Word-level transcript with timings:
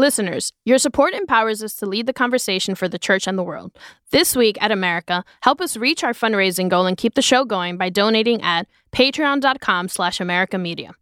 Listeners, 0.00 0.52
your 0.64 0.78
support 0.78 1.12
empowers 1.12 1.60
us 1.60 1.74
to 1.74 1.84
lead 1.84 2.06
the 2.06 2.12
conversation 2.12 2.76
for 2.76 2.88
the 2.88 3.00
church 3.00 3.26
and 3.26 3.36
the 3.36 3.42
world. 3.42 3.76
This 4.12 4.36
week 4.36 4.56
at 4.60 4.70
America, 4.70 5.24
help 5.42 5.60
us 5.60 5.76
reach 5.76 6.04
our 6.04 6.12
fundraising 6.12 6.68
goal 6.68 6.86
and 6.86 6.96
keep 6.96 7.14
the 7.14 7.20
show 7.20 7.44
going 7.44 7.76
by 7.76 7.90
donating 7.90 8.40
at 8.42 8.68
patreon.com 8.92 9.88
slash 9.88 10.18
americamedia. 10.18 10.92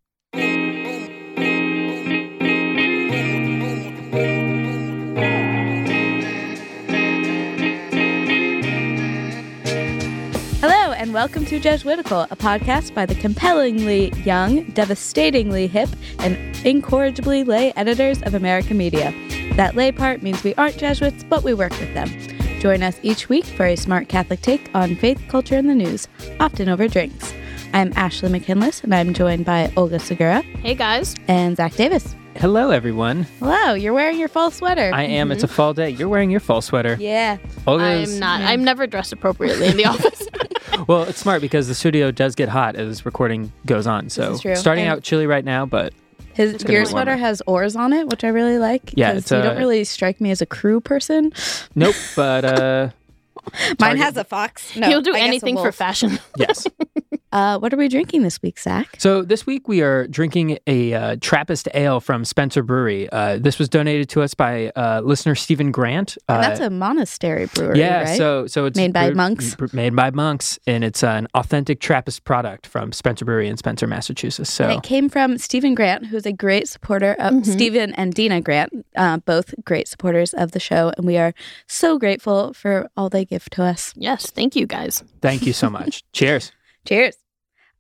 Welcome 11.17 11.47
to 11.47 11.59
Jesuitical, 11.59 12.27
a 12.31 12.37
podcast 12.37 12.93
by 12.93 13.07
the 13.07 13.15
compellingly 13.15 14.11
young, 14.27 14.65
devastatingly 14.73 15.67
hip, 15.67 15.89
and 16.19 16.37
incorrigibly 16.59 17.43
lay 17.43 17.73
editors 17.73 18.21
of 18.25 18.35
America 18.35 18.75
Media. 18.75 19.15
That 19.55 19.77
lay 19.77 19.93
part 19.93 20.23
means 20.23 20.45
we 20.45 20.55
aren't 20.57 20.77
Jesuits, 20.77 21.25
but 21.25 21.43
we 21.43 21.55
work 21.55 21.71
with 21.81 21.95
them. 21.95 22.11
Join 22.61 22.83
us 22.83 23.01
each 23.03 23.31
week 23.31 23.47
for 23.47 23.65
a 23.65 23.77
smart 23.77 24.11
Catholic 24.11 24.43
take 24.43 24.69
on 24.75 24.95
faith, 24.95 25.19
culture, 25.29 25.57
and 25.57 25.71
the 25.71 25.75
news, 25.75 26.07
often 26.39 26.69
over 26.69 26.87
drinks. 26.87 27.33
I'm 27.73 27.95
Ashley 27.97 28.29
McKinless, 28.29 28.85
and 28.85 28.95
I'm 28.95 29.15
joined 29.15 29.47
by 29.47 29.73
Olga 29.75 29.99
Segura 29.99 30.43
Hey 30.43 30.75
guys. 30.75 31.15
and 31.29 31.57
Zach 31.57 31.77
Davis. 31.77 32.15
Hello, 32.39 32.71
everyone. 32.71 33.23
Hello, 33.41 33.75
you're 33.75 33.93
wearing 33.93 34.19
your 34.19 34.29
fall 34.29 34.51
sweater. 34.51 34.91
I 34.95 35.05
am. 35.05 35.31
It's 35.33 35.43
a 35.43 35.49
fall 35.57 35.73
day. 35.75 35.91
You're 35.91 36.09
wearing 36.09 36.31
your 36.31 36.41
fall 36.41 36.61
sweater. 36.61 36.97
yeah. 37.01 37.39
Olga's- 37.67 38.15
I'm 38.15 38.21
not. 38.21 38.41
I'm 38.43 38.65
never 38.65 38.87
dressed 38.87 39.13
appropriately 39.13 39.69
in 39.69 39.77
the 39.77 39.85
office. 39.87 40.23
Well, 40.89 41.05
it's 41.05 41.19
smart 41.19 41.41
because 41.41 41.69
the 41.69 41.75
studio 41.75 42.11
does 42.11 42.35
get 42.35 42.49
hot 42.51 42.77
as 42.77 43.07
recording 43.07 43.51
goes 43.65 43.87
on. 43.87 44.11
So 44.11 44.33
is 44.33 44.41
true. 44.43 44.55
starting 44.57 44.85
And- 44.85 44.93
out 44.99 45.03
chilly 45.03 45.27
right 45.27 45.45
now, 45.45 45.65
but 45.65 45.95
His 46.35 46.53
gonna 46.53 46.73
your 46.75 46.83
be 46.83 46.85
warmer. 46.85 46.87
sweater 46.91 47.17
has 47.17 47.43
oars 47.47 47.75
on 47.77 47.93
it, 47.95 48.09
which 48.09 48.23
I 48.25 48.29
really 48.29 48.59
like. 48.59 48.93
Yeah, 48.95 49.13
'cause 49.13 49.23
it's, 49.23 49.31
you 49.31 49.39
don't 49.43 49.57
really 49.57 49.85
strike 49.85 50.21
me 50.21 50.31
as 50.31 50.43
a 50.43 50.47
crew 50.47 50.81
person. 50.81 51.33
nope. 51.75 51.95
But 52.15 52.45
uh, 52.45 52.91
Mine 53.81 53.97
has 53.97 54.17
a 54.19 54.25
fox. 54.25 54.77
No, 54.77 54.87
He'll 54.87 55.01
do 55.03 55.13
I 55.13 55.19
guess 55.19 55.23
a 55.23 55.27
anything 55.29 55.57
for 55.57 55.63
wolf. 55.63 55.75
fashion. 55.75 56.19
yes. 56.37 56.67
Uh, 57.33 57.59
what 57.59 57.75
are 57.75 57.77
we 57.77 57.89
drinking 57.89 58.23
this 58.23 58.41
week, 58.41 58.59
Zach? 58.59 58.95
So 58.99 59.23
this 59.23 59.45
week 59.47 59.67
we 59.69 59.83
are 59.83 60.07
drinking 60.07 60.59
a 60.67 60.95
uh, 60.95 61.17
Trappist 61.21 61.69
ale 61.75 62.01
from 62.01 62.25
Spencer 62.25 62.63
Brewery. 62.63 63.09
Uh, 63.11 63.39
this 63.39 63.59
was 63.59 63.69
donated 63.69 64.09
to 64.11 64.23
us 64.23 64.33
by 64.33 64.71
uh, 64.77 65.01
listener 65.05 65.35
Stephen 65.35 65.73
Grant. 65.73 66.17
And 66.29 66.39
Uh, 66.39 66.49
that's 66.49 66.61
a 66.61 66.71
monastery 66.71 67.47
brewery, 67.47 67.81
yeah, 67.81 68.05
right? 68.05 68.17
so 68.17 68.47
so 68.47 68.65
it's 68.65 68.77
Made 68.77 68.93
by 68.93 69.07
brewed- 69.07 69.17
monks? 69.17 69.55
br- 69.57 69.67
Made 69.73 69.95
by 69.97 70.11
monks, 70.13 70.59
and 70.67 70.85
it's 70.85 71.03
an 71.03 71.27
authentic 71.35 71.81
Trappist 71.81 72.25
product 72.25 72.67
from 72.67 72.93
Spencer 72.93 73.25
Brewery 73.25 73.49
in 73.49 73.57
Spencer, 73.57 73.87
Massachusetts. 73.87 74.51
So 74.51 74.65
And 74.65 74.73
it 74.75 74.83
came 74.85 75.09
from 75.09 75.37
Stephen 75.39 75.75
Grant, 75.75 76.07
who's 76.07 76.27
a 76.27 76.33
great 76.33 76.69
supporter 76.69 77.17
of 77.19 77.35
Mhm. 77.35 77.47
Stephen 77.47 77.93
and 77.95 78.15
Dina 78.15 78.41
Grant, 78.41 78.73
uh, 78.97 79.19
both 79.19 79.53
great 79.65 79.89
supporters 79.89 80.33
of 80.33 80.53
the 80.53 80.61
show. 80.61 80.93
And 80.97 81.05
we 81.07 81.17
are 81.19 81.35
so 81.67 81.99
grateful 81.99 82.53
for 82.55 82.89
all 82.97 83.09
they 83.11 83.25
give 83.25 83.51
to 83.51 83.63
us. 83.65 83.93
yes, 83.97 84.31
thank 84.31 84.55
you 84.57 84.65
guys. 84.67 85.03
thank 85.21 85.45
you 85.45 85.53
so 85.53 85.69
much. 85.69 86.03
Cheers. 86.13 86.53
Cheers. 86.87 87.17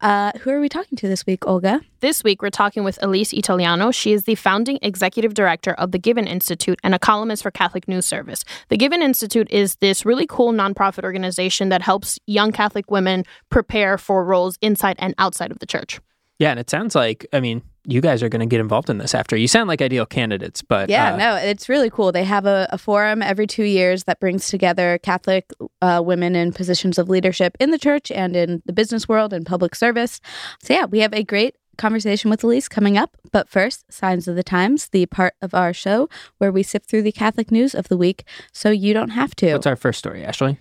Uh, 0.02 0.30
who 0.40 0.50
are 0.50 0.60
we 0.60 0.68
talking 0.68 0.96
to 0.96 1.08
this 1.08 1.24
week, 1.24 1.46
Olga? 1.46 1.80
This 2.00 2.22
week, 2.22 2.42
we're 2.42 2.50
talking 2.50 2.84
with 2.84 2.98
Elise 3.02 3.32
Italiano. 3.32 3.90
She 3.90 4.12
is 4.12 4.24
the 4.24 4.34
founding 4.34 4.78
executive 4.82 5.32
director 5.32 5.72
of 5.72 5.92
the 5.92 5.98
Given 5.98 6.26
Institute 6.26 6.78
and 6.84 6.94
a 6.94 6.98
columnist 6.98 7.42
for 7.42 7.50
Catholic 7.50 7.88
News 7.88 8.04
Service. 8.04 8.44
The 8.68 8.76
Given 8.76 9.00
Institute 9.00 9.48
is 9.50 9.76
this 9.76 10.04
really 10.04 10.26
cool 10.28 10.52
nonprofit 10.52 11.04
organization 11.04 11.70
that 11.70 11.80
helps 11.80 12.18
young 12.26 12.52
Catholic 12.52 12.90
women 12.90 13.24
prepare 13.48 13.96
for 13.96 14.22
roles 14.22 14.58
inside 14.60 14.96
and 14.98 15.14
outside 15.16 15.50
of 15.50 15.60
the 15.60 15.66
church. 15.66 15.98
Yeah, 16.38 16.50
and 16.50 16.60
it 16.60 16.70
sounds 16.70 16.94
like 16.94 17.26
I 17.32 17.40
mean 17.40 17.62
you 17.86 18.00
guys 18.00 18.22
are 18.22 18.28
going 18.28 18.40
to 18.40 18.46
get 18.46 18.60
involved 18.60 18.90
in 18.90 18.98
this 18.98 19.14
after. 19.14 19.36
You 19.36 19.46
sound 19.46 19.68
like 19.68 19.80
ideal 19.80 20.06
candidates, 20.06 20.60
but 20.60 20.88
Yeah, 20.88 21.14
uh, 21.14 21.16
no, 21.16 21.36
it's 21.36 21.68
really 21.68 21.88
cool. 21.88 22.10
They 22.10 22.24
have 22.24 22.44
a, 22.44 22.68
a 22.70 22.78
forum 22.78 23.22
every 23.22 23.46
two 23.46 23.64
years 23.64 24.04
that 24.04 24.18
brings 24.18 24.48
together 24.48 24.98
Catholic 24.98 25.50
uh, 25.80 26.02
women 26.04 26.34
in 26.34 26.52
positions 26.52 26.98
of 26.98 27.08
leadership 27.08 27.56
in 27.60 27.70
the 27.70 27.78
church 27.78 28.10
and 28.10 28.34
in 28.34 28.62
the 28.66 28.72
business 28.72 29.08
world 29.08 29.32
and 29.32 29.46
public 29.46 29.74
service. 29.74 30.20
So, 30.62 30.74
yeah, 30.74 30.86
we 30.86 30.98
have 30.98 31.14
a 31.14 31.22
great 31.22 31.54
conversation 31.78 32.30
with 32.30 32.42
Elise 32.42 32.68
coming 32.68 32.96
up. 32.98 33.16
But 33.32 33.48
first, 33.48 33.84
Signs 33.92 34.26
of 34.26 34.34
the 34.34 34.42
Times, 34.42 34.88
the 34.88 35.06
part 35.06 35.34
of 35.40 35.54
our 35.54 35.72
show 35.72 36.08
where 36.38 36.50
we 36.50 36.62
sift 36.62 36.88
through 36.88 37.02
the 37.02 37.12
Catholic 37.12 37.50
news 37.50 37.74
of 37.74 37.88
the 37.88 37.96
week 37.96 38.24
so 38.52 38.70
you 38.70 38.94
don't 38.94 39.10
have 39.10 39.36
to. 39.36 39.52
What's 39.52 39.66
our 39.66 39.76
first 39.76 39.98
story, 39.98 40.24
Ashley? 40.24 40.58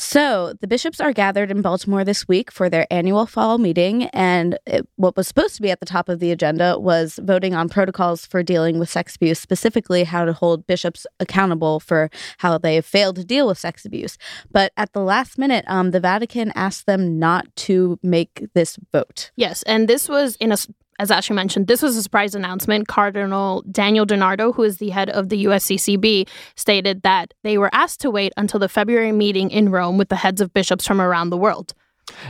So, 0.00 0.52
the 0.60 0.68
bishops 0.68 1.00
are 1.00 1.12
gathered 1.12 1.50
in 1.50 1.60
Baltimore 1.60 2.04
this 2.04 2.28
week 2.28 2.52
for 2.52 2.70
their 2.70 2.86
annual 2.88 3.26
fall 3.26 3.58
meeting. 3.58 4.04
And 4.04 4.56
it, 4.64 4.88
what 4.94 5.16
was 5.16 5.26
supposed 5.26 5.56
to 5.56 5.62
be 5.62 5.72
at 5.72 5.80
the 5.80 5.86
top 5.86 6.08
of 6.08 6.20
the 6.20 6.30
agenda 6.30 6.78
was 6.78 7.18
voting 7.20 7.52
on 7.52 7.68
protocols 7.68 8.24
for 8.24 8.44
dealing 8.44 8.78
with 8.78 8.88
sex 8.88 9.16
abuse, 9.16 9.40
specifically 9.40 10.04
how 10.04 10.24
to 10.24 10.32
hold 10.32 10.68
bishops 10.68 11.04
accountable 11.18 11.80
for 11.80 12.10
how 12.38 12.58
they 12.58 12.76
have 12.76 12.86
failed 12.86 13.16
to 13.16 13.24
deal 13.24 13.48
with 13.48 13.58
sex 13.58 13.84
abuse. 13.84 14.18
But 14.52 14.70
at 14.76 14.92
the 14.92 15.00
last 15.00 15.36
minute, 15.36 15.64
um, 15.66 15.90
the 15.90 15.98
Vatican 15.98 16.52
asked 16.54 16.86
them 16.86 17.18
not 17.18 17.48
to 17.56 17.98
make 18.00 18.46
this 18.54 18.78
vote. 18.92 19.32
Yes, 19.34 19.64
and 19.64 19.88
this 19.88 20.08
was 20.08 20.36
in 20.36 20.52
a 20.52 20.58
as 20.98 21.10
Ashley 21.10 21.36
mentioned, 21.36 21.66
this 21.66 21.82
was 21.82 21.96
a 21.96 22.02
surprise 22.02 22.34
announcement. 22.34 22.88
Cardinal 22.88 23.62
Daniel 23.70 24.04
DiNardo, 24.06 24.54
who 24.54 24.62
is 24.62 24.78
the 24.78 24.90
head 24.90 25.10
of 25.10 25.28
the 25.28 25.44
USCCB, 25.44 26.28
stated 26.56 27.02
that 27.02 27.34
they 27.44 27.58
were 27.58 27.70
asked 27.72 28.00
to 28.00 28.10
wait 28.10 28.32
until 28.36 28.60
the 28.60 28.68
February 28.68 29.12
meeting 29.12 29.50
in 29.50 29.70
Rome 29.70 29.98
with 29.98 30.08
the 30.08 30.16
heads 30.16 30.40
of 30.40 30.52
bishops 30.52 30.86
from 30.86 31.00
around 31.00 31.30
the 31.30 31.36
world. 31.36 31.74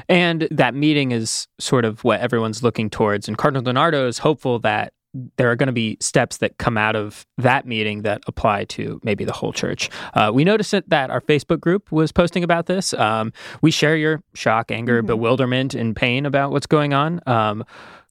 And 0.08 0.48
that 0.50 0.74
meeting 0.74 1.12
is 1.12 1.46
sort 1.58 1.84
of 1.84 2.02
what 2.04 2.20
everyone's 2.20 2.62
looking 2.62 2.90
towards. 2.90 3.28
And 3.28 3.38
Cardinal 3.38 3.62
DiNardo 3.62 4.06
is 4.08 4.18
hopeful 4.18 4.58
that 4.60 4.92
there 5.38 5.50
are 5.50 5.56
going 5.56 5.68
to 5.68 5.72
be 5.72 5.96
steps 6.00 6.36
that 6.36 6.58
come 6.58 6.76
out 6.76 6.94
of 6.94 7.26
that 7.38 7.66
meeting 7.66 8.02
that 8.02 8.22
apply 8.26 8.64
to 8.64 9.00
maybe 9.02 9.24
the 9.24 9.32
whole 9.32 9.52
church. 9.54 9.88
Uh, 10.14 10.30
we 10.34 10.44
noticed 10.44 10.74
that, 10.88 11.10
our 11.10 11.20
Facebook 11.22 11.60
group 11.60 11.90
was 11.90 12.12
posting 12.12 12.44
about 12.44 12.66
this. 12.66 12.92
Um, 12.92 13.32
we 13.62 13.70
share 13.70 13.96
your 13.96 14.22
shock, 14.34 14.70
anger, 14.70 15.02
Mhm. 15.02 15.06
bewilderment, 15.06 15.74
and 15.74 15.96
pain 15.96 16.26
about 16.26 16.50
what's 16.50 16.66
going 16.66 16.92
on. 16.92 17.20
Um, 17.26 17.64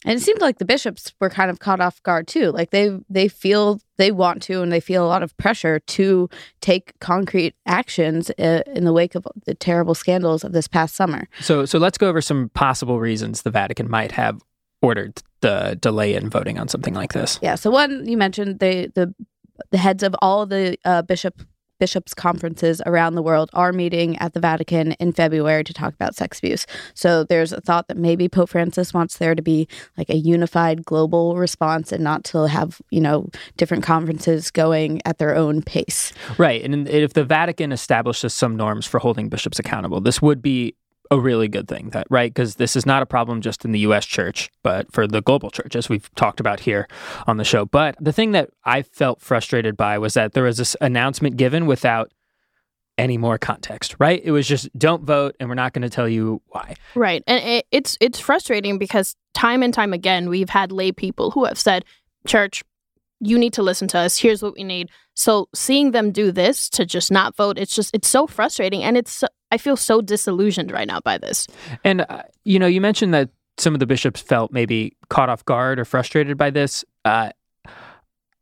And 0.05 0.17
it 0.17 0.21
seemed 0.21 0.41
like 0.41 0.59
the 0.59 0.65
bishops 0.65 1.13
were 1.19 1.29
kind 1.29 1.49
of 1.49 1.59
caught 1.59 1.79
off 1.79 2.01
guard 2.03 2.27
too. 2.27 2.51
Like 2.51 2.69
they 2.69 2.97
they 3.09 3.27
feel 3.27 3.79
they 3.97 4.11
want 4.11 4.41
to 4.43 4.61
and 4.61 4.71
they 4.71 4.79
feel 4.79 5.03
a 5.03 5.07
lot 5.07 5.23
of 5.23 5.35
pressure 5.37 5.79
to 5.79 6.29
take 6.61 6.97
concrete 6.99 7.55
actions 7.65 8.29
uh, 8.37 8.61
in 8.67 8.83
the 8.83 8.93
wake 8.93 9.15
of 9.15 9.27
the 9.45 9.55
terrible 9.55 9.95
scandals 9.95 10.43
of 10.43 10.51
this 10.51 10.67
past 10.67 10.95
summer. 10.95 11.27
so, 11.39 11.65
so 11.65 11.79
let's 11.79 11.97
go 11.97 12.07
over 12.07 12.21
some 12.21 12.49
possible 12.49 12.99
reasons 12.99 13.41
the 13.41 13.49
Vatican 13.49 13.89
might 13.89 14.11
have 14.11 14.41
ordered 14.81 15.21
the 15.41 15.77
delay 15.81 16.13
in 16.13 16.29
voting 16.29 16.59
on 16.59 16.67
something 16.67 16.93
like 16.93 17.13
this. 17.13 17.39
Yeah. 17.41 17.55
So 17.55 17.71
one 17.71 18.07
you 18.07 18.17
mentioned 18.17 18.59
the 18.59 18.91
the 18.93 19.13
the 19.71 19.77
heads 19.77 20.03
of 20.03 20.15
all 20.21 20.45
the 20.45 20.77
uh, 20.85 21.01
bishop 21.01 21.41
bishops 21.79 22.13
conferences 22.13 22.81
around 22.85 23.15
the 23.15 23.21
world 23.21 23.49
are 23.53 23.71
meeting 23.71 24.17
at 24.17 24.33
the 24.33 24.39
Vatican 24.39 24.93
in 24.93 25.11
February 25.11 25.63
to 25.63 25.73
talk 25.73 25.93
about 25.93 26.15
sex 26.15 26.39
abuse. 26.39 26.65
So 26.93 27.23
there's 27.23 27.53
a 27.53 27.61
thought 27.61 27.87
that 27.87 27.97
maybe 27.97 28.27
Pope 28.29 28.49
Francis 28.49 28.93
wants 28.93 29.17
there 29.17 29.35
to 29.35 29.41
be 29.41 29.67
like 29.97 30.09
a 30.09 30.17
unified 30.17 30.85
global 30.85 31.37
response 31.37 31.91
and 31.91 32.03
not 32.03 32.23
to 32.25 32.47
have, 32.47 32.81
you 32.89 33.01
know, 33.01 33.29
different 33.57 33.83
conferences 33.83 34.51
going 34.51 35.01
at 35.05 35.17
their 35.17 35.35
own 35.35 35.61
pace. 35.61 36.13
Right. 36.37 36.63
And 36.63 36.87
if 36.87 37.13
the 37.13 37.23
Vatican 37.23 37.71
establishes 37.71 38.33
some 38.33 38.55
norms 38.55 38.85
for 38.85 38.99
holding 38.99 39.29
bishops 39.29 39.59
accountable, 39.59 40.01
this 40.01 40.21
would 40.21 40.41
be 40.41 40.75
a 41.11 41.19
really 41.19 41.47
good 41.47 41.67
thing 41.67 41.89
that 41.91 42.07
right 42.09 42.33
because 42.33 42.55
this 42.55 42.75
is 42.75 42.85
not 42.85 43.01
a 43.01 43.05
problem 43.05 43.41
just 43.41 43.65
in 43.65 43.71
the 43.71 43.79
US 43.79 44.05
church 44.05 44.49
but 44.63 44.91
for 44.91 45.07
the 45.07 45.21
global 45.21 45.49
church 45.49 45.75
as 45.75 45.89
we've 45.89 46.13
talked 46.15 46.39
about 46.39 46.61
here 46.61 46.87
on 47.25 47.37
the 47.37 47.43
show 47.43 47.65
but 47.65 47.95
the 47.99 48.13
thing 48.13 48.31
that 48.31 48.49
I 48.63 48.81
felt 48.81 49.21
frustrated 49.21 49.77
by 49.77 49.97
was 49.97 50.13
that 50.15 50.33
there 50.33 50.43
was 50.43 50.57
this 50.57 50.75
announcement 50.81 51.37
given 51.37 51.65
without 51.65 52.11
any 52.97 53.17
more 53.17 53.37
context 53.37 53.95
right 53.99 54.21
it 54.23 54.31
was 54.31 54.47
just 54.47 54.67
don't 54.77 55.03
vote 55.03 55.35
and 55.39 55.47
we're 55.49 55.55
not 55.55 55.73
going 55.73 55.83
to 55.83 55.89
tell 55.89 56.09
you 56.09 56.41
why 56.47 56.75
Right. 56.97 57.23
And 57.27 57.43
it, 57.43 57.65
it's 57.71 57.97
it's 58.01 58.19
frustrating 58.19 58.77
because 58.77 59.15
time 59.33 59.63
and 59.63 59.73
time 59.73 59.93
again 59.93 60.29
we've 60.29 60.49
had 60.49 60.71
lay 60.71 60.91
people 60.91 61.31
who 61.31 61.45
have 61.45 61.59
said, 61.59 61.85
"Church, 62.25 62.63
you 63.19 63.37
need 63.37 63.53
to 63.53 63.63
listen 63.63 63.87
to 63.89 63.99
us. 63.99 64.17
Here's 64.17 64.41
what 64.41 64.55
we 64.55 64.63
need." 64.63 64.89
So 65.13 65.47
seeing 65.53 65.91
them 65.91 66.11
do 66.11 66.31
this 66.31 66.69
to 66.69 66.85
just 66.85 67.11
not 67.11 67.35
vote, 67.35 67.57
it's 67.57 67.75
just 67.75 67.93
it's 67.93 68.07
so 68.07 68.27
frustrating 68.27 68.83
and 68.83 68.97
it's 68.97 69.23
I 69.51 69.57
feel 69.57 69.77
so 69.77 70.01
disillusioned 70.01 70.71
right 70.71 70.87
now 70.87 70.99
by 70.99 71.17
this. 71.17 71.47
And, 71.83 72.05
uh, 72.09 72.23
you 72.43 72.59
know, 72.59 72.67
you 72.67 72.81
mentioned 72.81 73.13
that 73.13 73.29
some 73.57 73.73
of 73.73 73.79
the 73.79 73.85
bishops 73.85 74.21
felt 74.21 74.51
maybe 74.51 74.95
caught 75.09 75.29
off 75.29 75.43
guard 75.45 75.79
or 75.79 75.85
frustrated 75.85 76.37
by 76.37 76.49
this. 76.49 76.85
Uh, 77.05 77.31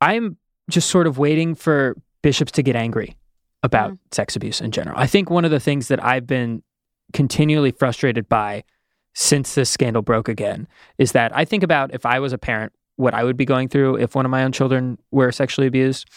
I'm 0.02 0.38
just 0.70 0.90
sort 0.90 1.08
of 1.08 1.18
waiting 1.18 1.56
for 1.56 1.96
bishops 2.22 2.52
to 2.54 2.64
get 2.64 2.76
angry 2.76 3.16
about 3.64 3.98
sex 4.12 4.36
abuse 4.36 4.62
in 4.62 4.72
general. 4.72 4.98
I 4.98 5.08
think 5.08 5.30
one 5.30 5.46
of 5.46 5.52
the 5.52 5.60
things 5.60 5.88
that 5.88 6.04
I've 6.04 6.28
been 6.28 6.64
continually 7.14 7.72
frustrated 7.72 8.28
by 8.28 8.64
since 9.14 9.56
this 9.56 9.70
scandal 9.70 10.02
broke 10.02 10.28
again 10.28 10.68
is 10.98 11.14
that 11.14 11.36
I 11.36 11.46
think 11.46 11.64
about 11.64 11.94
if 11.94 12.06
I 12.06 12.20
was 12.20 12.34
a 12.34 12.38
parent, 12.38 12.74
what 12.98 13.14
I 13.14 13.24
would 13.24 13.38
be 13.38 13.46
going 13.46 13.70
through 13.70 13.98
if 13.98 14.16
one 14.16 14.26
of 14.26 14.32
my 14.32 14.44
own 14.44 14.52
children 14.52 14.98
were 15.12 15.32
sexually 15.32 15.68
abused 15.68 16.08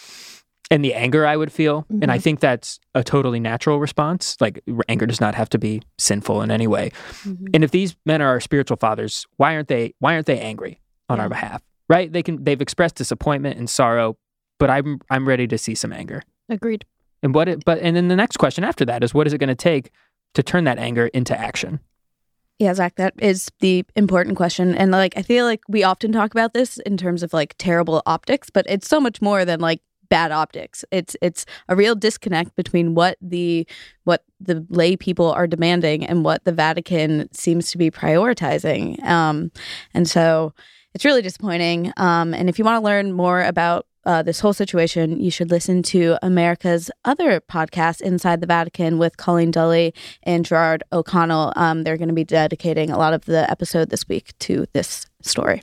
and 0.71 0.83
the 0.85 0.93
anger 0.93 1.25
I 1.25 1.35
would 1.35 1.51
feel. 1.51 1.85
And 2.01 2.11
I 2.11 2.17
Mhm. 2.17 2.21
think 2.23 2.39
that's 2.39 2.79
a 2.93 3.03
totally 3.03 3.39
natural 3.39 3.79
response. 3.79 4.37
Like 4.39 4.61
anger 4.87 5.05
does 5.05 5.19
not 5.19 5.35
have 5.35 5.49
to 5.49 5.57
be 5.57 5.81
sinful 5.97 6.41
in 6.41 6.51
any 6.51 6.67
way. 6.67 6.91
Mm-hmm. 7.23 7.47
And 7.53 7.63
if 7.63 7.71
these 7.71 7.95
men 8.05 8.21
are 8.21 8.27
our 8.29 8.39
spiritual 8.39 8.77
fathers, 8.77 9.25
why 9.37 9.55
aren't 9.55 9.67
they 9.67 9.93
why 9.99 10.13
aren't 10.13 10.27
they 10.27 10.39
angry 10.39 10.79
on 11.09 11.19
our 11.19 11.29
behalf? 11.29 11.61
Right? 11.87 12.11
They 12.11 12.21
can 12.21 12.43
they've 12.43 12.61
expressed 12.61 12.95
disappointment 12.95 13.57
and 13.57 13.69
sorrow 13.69 14.17
but 14.59 14.69
I'm 14.69 14.99
I'm 15.09 15.27
ready 15.27 15.47
to 15.47 15.57
see 15.57 15.73
some 15.73 15.93
anger. 15.93 16.21
Agreed. 16.49 16.83
And 17.23 17.33
what 17.33 17.47
it, 17.49 17.63
but 17.65 17.79
and 17.79 17.95
then 17.95 18.09
the 18.09 18.15
next 18.15 18.37
question 18.37 18.63
after 18.63 18.85
that 18.85 19.03
is 19.03 19.13
what 19.13 19.25
is 19.25 19.33
it 19.33 19.37
going 19.39 19.47
to 19.47 19.55
take 19.55 19.91
to 20.35 20.43
turn 20.43 20.65
that 20.65 20.77
anger 20.77 21.07
into 21.07 21.37
action? 21.39 21.79
Yeah, 22.59 22.73
Zach, 22.73 22.95
that 22.95 23.13
is 23.19 23.49
the 23.61 23.85
important 23.95 24.35
question. 24.35 24.75
And 24.75 24.91
like, 24.91 25.13
I 25.17 25.21
feel 25.21 25.45
like 25.45 25.61
we 25.69 25.83
often 25.83 26.11
talk 26.11 26.31
about 26.31 26.53
this 26.53 26.77
in 26.79 26.97
terms 26.97 27.23
of 27.23 27.31
like 27.33 27.55
terrible 27.57 28.01
optics, 28.05 28.49
but 28.49 28.65
it's 28.67 28.87
so 28.87 28.99
much 28.99 29.21
more 29.21 29.45
than 29.45 29.61
like 29.61 29.79
bad 30.09 30.31
optics. 30.31 30.83
It's 30.91 31.15
it's 31.21 31.45
a 31.67 31.75
real 31.75 31.95
disconnect 31.95 32.55
between 32.55 32.95
what 32.95 33.17
the 33.21 33.67
what 34.03 34.23
the 34.39 34.65
lay 34.69 34.95
people 34.95 35.31
are 35.31 35.47
demanding 35.47 36.05
and 36.05 36.23
what 36.23 36.43
the 36.43 36.51
Vatican 36.51 37.31
seems 37.33 37.71
to 37.71 37.77
be 37.77 37.91
prioritizing. 37.91 39.01
Um, 39.03 39.51
and 39.93 40.07
so 40.07 40.53
it's 40.93 41.05
really 41.05 41.21
disappointing. 41.21 41.93
Um, 41.97 42.33
and 42.33 42.49
if 42.49 42.57
you 42.57 42.65
want 42.65 42.81
to 42.81 42.85
learn 42.85 43.11
more 43.11 43.43
about 43.43 43.85
uh, 44.05 44.23
this 44.23 44.39
whole 44.39 44.53
situation, 44.53 45.19
you 45.19 45.29
should 45.29 45.51
listen 45.51 45.83
to 45.83 46.17
America's 46.23 46.89
other 47.05 47.39
podcast, 47.41 48.01
Inside 48.01 48.41
the 48.41 48.47
Vatican, 48.47 48.97
with 48.97 49.17
Colleen 49.17 49.51
Dulle 49.51 49.91
and 50.23 50.45
Gerard 50.45 50.83
O'Connell. 50.91 51.53
Um, 51.55 51.83
they're 51.83 51.97
going 51.97 52.07
to 52.07 52.13
be 52.13 52.23
dedicating 52.23 52.89
a 52.89 52.97
lot 52.97 53.13
of 53.13 53.25
the 53.25 53.49
episode 53.51 53.89
this 53.89 54.07
week 54.07 54.33
to 54.39 54.65
this 54.73 55.05
story. 55.21 55.61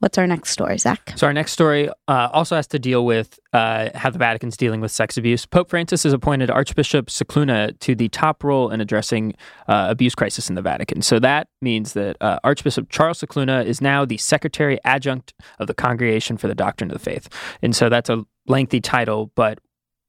What's 0.00 0.16
our 0.16 0.28
next 0.28 0.50
story, 0.50 0.78
Zach? 0.78 1.12
So, 1.16 1.26
our 1.26 1.32
next 1.32 1.52
story 1.52 1.88
uh, 2.06 2.28
also 2.32 2.54
has 2.54 2.68
to 2.68 2.78
deal 2.78 3.04
with 3.04 3.40
uh, 3.52 3.90
how 3.96 4.10
the 4.10 4.18
Vatican's 4.18 4.56
dealing 4.56 4.80
with 4.80 4.92
sex 4.92 5.16
abuse. 5.16 5.44
Pope 5.44 5.70
Francis 5.70 6.04
has 6.04 6.12
appointed 6.12 6.50
Archbishop 6.50 7.06
Scicluna 7.06 7.76
to 7.80 7.96
the 7.96 8.08
top 8.08 8.44
role 8.44 8.70
in 8.70 8.80
addressing 8.80 9.34
uh, 9.66 9.86
abuse 9.90 10.14
crisis 10.14 10.48
in 10.48 10.54
the 10.54 10.62
Vatican. 10.62 11.02
So, 11.02 11.18
that 11.18 11.48
means 11.60 11.94
that 11.94 12.16
uh, 12.20 12.38
Archbishop 12.44 12.90
Charles 12.90 13.20
Scicluna 13.20 13.64
is 13.64 13.80
now 13.80 14.04
the 14.04 14.18
Secretary 14.18 14.78
Adjunct 14.84 15.34
of 15.58 15.66
the 15.66 15.74
Congregation 15.74 16.36
for 16.36 16.46
the 16.46 16.54
Doctrine 16.54 16.90
of 16.90 16.94
the 16.94 17.02
Faith. 17.02 17.28
And 17.60 17.74
so, 17.74 17.88
that's 17.88 18.08
a 18.08 18.24
lengthy 18.46 18.80
title, 18.80 19.32
but 19.34 19.58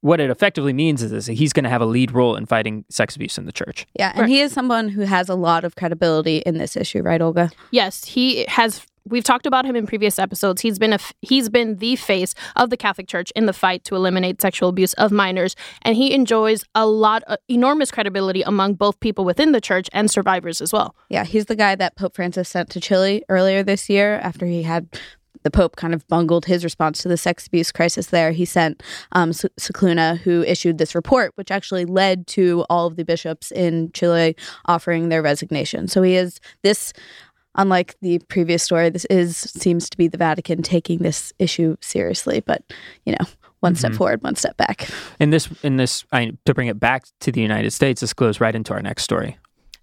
what 0.01 0.21
it 0.21 0.29
effectively 0.29 0.71
means 0.71 1.03
is, 1.03 1.11
is 1.11 1.25
he's 1.25 1.51
going 1.51 1.63
to 1.63 1.69
have 1.69 1.81
a 1.81 1.85
lead 1.85 2.11
role 2.11 2.35
in 2.35 2.45
fighting 2.45 2.85
sex 2.89 3.15
abuse 3.15 3.37
in 3.37 3.45
the 3.45 3.51
church. 3.51 3.85
Yeah, 3.97 4.11
and 4.11 4.21
right. 4.21 4.29
he 4.29 4.39
is 4.39 4.53
someone 4.53 4.87
who 4.89 5.01
has 5.01 5.27
a 5.29 5.35
lot 5.35 5.65
of 5.65 5.75
credibility 5.75 6.37
in 6.37 6.57
this 6.57 6.77
issue, 6.77 7.01
right, 7.01 7.21
Olga? 7.21 7.51
Yes, 7.71 8.05
he 8.05 8.45
has 8.47 8.85
we've 9.09 9.23
talked 9.23 9.45
about 9.45 9.65
him 9.65 9.75
in 9.75 9.85
previous 9.85 10.19
episodes. 10.19 10.61
He's 10.61 10.79
been 10.79 10.93
a 10.93 10.99
he's 11.21 11.49
been 11.49 11.77
the 11.77 11.95
face 11.95 12.33
of 12.55 12.69
the 12.69 12.77
Catholic 12.77 13.07
Church 13.07 13.31
in 13.35 13.45
the 13.45 13.53
fight 13.53 13.83
to 13.85 13.95
eliminate 13.95 14.41
sexual 14.41 14.69
abuse 14.69 14.93
of 14.93 15.11
minors, 15.11 15.55
and 15.81 15.95
he 15.95 16.13
enjoys 16.13 16.63
a 16.75 16.85
lot 16.85 17.23
of 17.23 17.37
enormous 17.47 17.91
credibility 17.91 18.41
among 18.41 18.75
both 18.75 18.99
people 18.99 19.25
within 19.25 19.51
the 19.51 19.61
church 19.61 19.89
and 19.93 20.09
survivors 20.09 20.61
as 20.61 20.71
well. 20.71 20.95
Yeah, 21.09 21.25
he's 21.25 21.45
the 21.45 21.55
guy 21.55 21.75
that 21.75 21.95
Pope 21.95 22.15
Francis 22.15 22.49
sent 22.49 22.69
to 22.71 22.79
Chile 22.79 23.23
earlier 23.29 23.63
this 23.63 23.89
year 23.89 24.19
after 24.19 24.45
he 24.45 24.63
had 24.63 24.87
the 25.43 25.51
Pope 25.51 25.75
kind 25.75 25.93
of 25.93 26.07
bungled 26.07 26.45
his 26.45 26.63
response 26.63 27.01
to 27.01 27.07
the 27.07 27.17
sex 27.17 27.47
abuse 27.47 27.71
crisis 27.71 28.07
there. 28.07 28.31
He 28.31 28.45
sent 28.45 28.83
um, 29.13 29.31
who 30.23 30.43
issued 30.43 30.77
this 30.77 30.95
report, 30.95 31.31
which 31.35 31.51
actually 31.51 31.85
led 31.85 32.27
to 32.27 32.65
all 32.69 32.87
of 32.87 32.95
the 32.95 33.05
bishops 33.05 33.51
in 33.51 33.91
Chile 33.93 34.35
offering 34.65 35.09
their 35.09 35.21
resignation. 35.21 35.87
So 35.87 36.01
he 36.01 36.15
is 36.15 36.39
this 36.63 36.93
unlike 37.55 37.95
the 38.01 38.19
previous 38.27 38.63
story, 38.63 38.89
this 38.89 39.05
is 39.05 39.37
seems 39.37 39.89
to 39.89 39.97
be 39.97 40.07
the 40.07 40.17
Vatican 40.17 40.61
taking 40.61 40.99
this 40.99 41.33
issue 41.39 41.75
seriously. 41.81 42.39
But 42.39 42.63
you 43.05 43.13
know, 43.13 43.25
one 43.59 43.73
mm-hmm. 43.73 43.79
step 43.79 43.93
forward, 43.93 44.23
one 44.23 44.35
step 44.35 44.57
back. 44.57 44.89
And 45.19 45.33
this, 45.33 45.49
in 45.63 45.77
this, 45.77 46.05
I, 46.11 46.31
to 46.45 46.53
bring 46.53 46.67
it 46.67 46.79
back 46.79 47.05
to 47.21 47.31
the 47.31 47.41
United 47.41 47.71
States, 47.71 48.01
this 48.01 48.13
goes 48.13 48.39
right 48.39 48.55
into 48.55 48.73
our 48.73 48.81
next 48.81 49.03
story. 49.03 49.37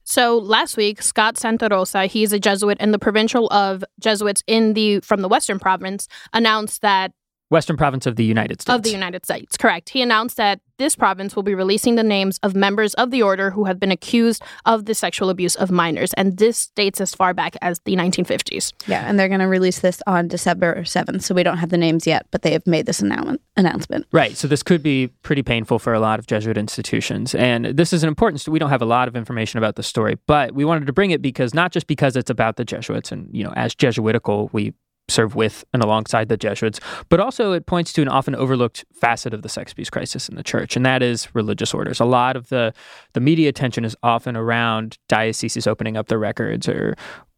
So 0.05 0.39
last 0.39 0.77
week, 0.77 1.03
Scott 1.03 1.35
Santarosa, 1.35 2.07
he's 2.07 2.33
a 2.33 2.39
Jesuit 2.39 2.79
in 2.79 2.93
the 2.93 2.99
provincial 2.99 3.49
of 3.53 3.85
Jesuits 3.99 4.43
in 4.47 4.75
the 4.75 5.01
from 5.01 5.21
the 5.21 5.29
Western 5.29 5.59
Province, 5.59 6.07
announced 6.33 6.83
that 6.83 7.13
Western 7.49 7.77
province 7.77 8.07
of 8.07 8.17
the 8.17 8.25
United 8.25 8.61
States. 8.61 8.75
Of 8.75 8.83
the 8.83 8.91
United 8.91 9.25
States, 9.25 9.57
correct. 9.57 9.91
He 9.91 10.03
announced 10.03 10.37
that 10.37 10.61
this 10.79 10.97
province 10.97 11.35
will 11.35 11.43
be 11.43 11.55
releasing 11.55 11.95
the 11.95 12.03
names 12.03 12.39
of 12.43 12.55
members 12.55 12.93
of 12.95 13.11
the 13.11 13.23
order 13.23 13.51
who 13.51 13.65
have 13.65 13.81
been 13.81 13.91
accused 13.91 14.43
of 14.67 14.85
the 14.85 14.95
sexual 14.95 15.31
abuse 15.31 15.57
of 15.57 15.71
minors. 15.71 16.13
And 16.15 16.37
this 16.37 16.67
dates 16.75 17.01
as 17.01 17.15
far 17.15 17.33
back 17.33 17.57
as 17.63 17.79
the 17.81 17.97
1950s. 17.97 18.73
Yeah, 18.87 19.05
and 19.07 19.19
they're 19.19 19.29
going 19.29 19.41
to 19.41 19.49
release 19.49 19.79
this 19.79 20.03
on 20.07 20.29
December 20.29 20.83
7th. 20.83 21.23
So 21.23 21.35
we 21.35 21.43
don't 21.43 21.59
have 21.59 21.71
the 21.71 21.79
names 21.79 22.07
yet, 22.07 22.27
but 22.31 22.43
they 22.43 22.53
have 22.53 22.67
made 22.67 22.87
this 22.87 23.01
annou- 23.01 23.39
announcement. 23.57 24.07
Right. 24.13 24.37
So 24.37 24.49
this 24.49 24.63
could 24.63 24.83
be 24.83 25.09
pretty 25.23 25.43
painful 25.43 25.79
for 25.79 25.95
a 25.95 26.01
lot 26.01 26.19
of 26.19 26.27
Jesuit 26.27 26.59
institutions. 26.59 27.35
And 27.35 27.67
this 27.67 27.93
is 27.93 28.03
an 28.03 28.09
important, 28.09 28.41
st- 28.41 28.53
we 28.53 28.59
don't 28.59 28.71
have 28.71 28.83
a 28.83 28.87
lot 28.87 29.09
of 29.09 29.17
information 29.17 29.59
about 29.59 29.77
the 29.77 29.83
story, 29.83 30.19
but 30.27 30.53
we 30.53 30.65
wanted 30.65 30.87
to 30.87 30.93
bring 30.93 31.11
it 31.11 31.23
because 31.23 31.55
not 31.55 31.73
just 31.73 31.87
because 31.87 32.17
it's 32.17 32.31
about 32.31 32.57
the 32.57 32.65
Jesuits 32.65 33.13
and, 33.13 33.29
you 33.33 33.45
know, 33.45 33.53
as 33.57 33.75
Jesuitical, 33.75 34.51
we 34.53 34.75
serve 35.09 35.35
with 35.35 35.65
and 35.73 35.83
alongside 35.83 36.29
the 36.29 36.37
Jesuits, 36.37 36.81
but 37.09 37.21
also 37.21 37.53
it 37.53 37.67
points 37.67 37.93
to 37.95 38.03
an 38.03 38.09
often 38.09 38.35
overlooked 38.35 38.85
facet 38.93 39.33
of 39.33 39.43
the 39.43 39.49
sex 39.49 39.73
abuse 39.73 39.91
crisis 39.91 40.29
in 40.29 40.37
the 40.37 40.43
church, 40.43 40.77
and 40.77 40.85
that 40.85 41.03
is 41.03 41.29
religious 41.35 41.73
orders. 41.73 42.01
A 42.01 42.05
lot 42.05 42.37
of 42.37 42.49
the 42.49 42.73
the 43.13 43.21
media 43.21 43.49
attention 43.49 43.85
is 43.85 43.97
often 44.03 44.37
around 44.37 44.99
dioceses 45.09 45.67
opening 45.67 45.97
up 45.97 46.09
their 46.09 46.19
records 46.19 46.69
or 46.69 46.97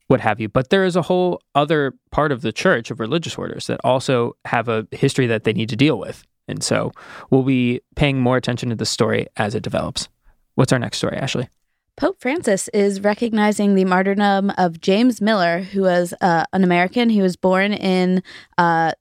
what 0.09 0.21
have 0.21 0.41
you, 0.41 0.49
but 0.49 0.71
there 0.71 0.85
is 0.85 0.97
a 0.97 1.03
whole 1.03 1.41
other 1.55 1.93
part 2.11 2.33
of 2.33 2.41
the 2.41 2.53
church 2.53 2.91
of 2.91 2.99
religious 2.99 3.37
orders 3.37 3.67
that 3.67 3.79
also 3.85 4.37
have 4.47 4.69
a 4.69 4.87
history 4.91 5.27
that 5.27 5.45
they 5.45 5.53
need 5.53 5.69
to 5.69 5.77
deal 5.77 5.99
with. 5.99 6.25
And 6.49 6.63
so 6.63 6.93
we'll 7.29 7.43
be 7.43 7.83
paying 7.95 8.19
more 8.19 8.39
attention 8.39 8.71
to 8.71 8.75
this 8.75 8.89
story 8.89 9.27
as 9.37 9.55
it 9.55 9.63
develops. 9.63 10.09
What's 10.55 10.73
our 10.73 10.79
next 10.79 10.97
story, 10.99 11.19
Ashley? 11.19 11.49
Pope 11.99 12.21
Francis 12.21 12.69
is 12.69 13.01
recognizing 13.01 13.75
the 13.75 13.85
martyrdom 13.85 14.51
of 14.57 14.81
James 14.81 15.21
Miller, 15.21 15.63
who 15.63 15.83
was 15.83 16.15
uh, 16.21 16.45
an 16.53 16.63
American. 16.63 17.11
He 17.11 17.21
was 17.21 17.35
born 17.35 17.73
in 17.73 18.23
uh, 18.57 18.93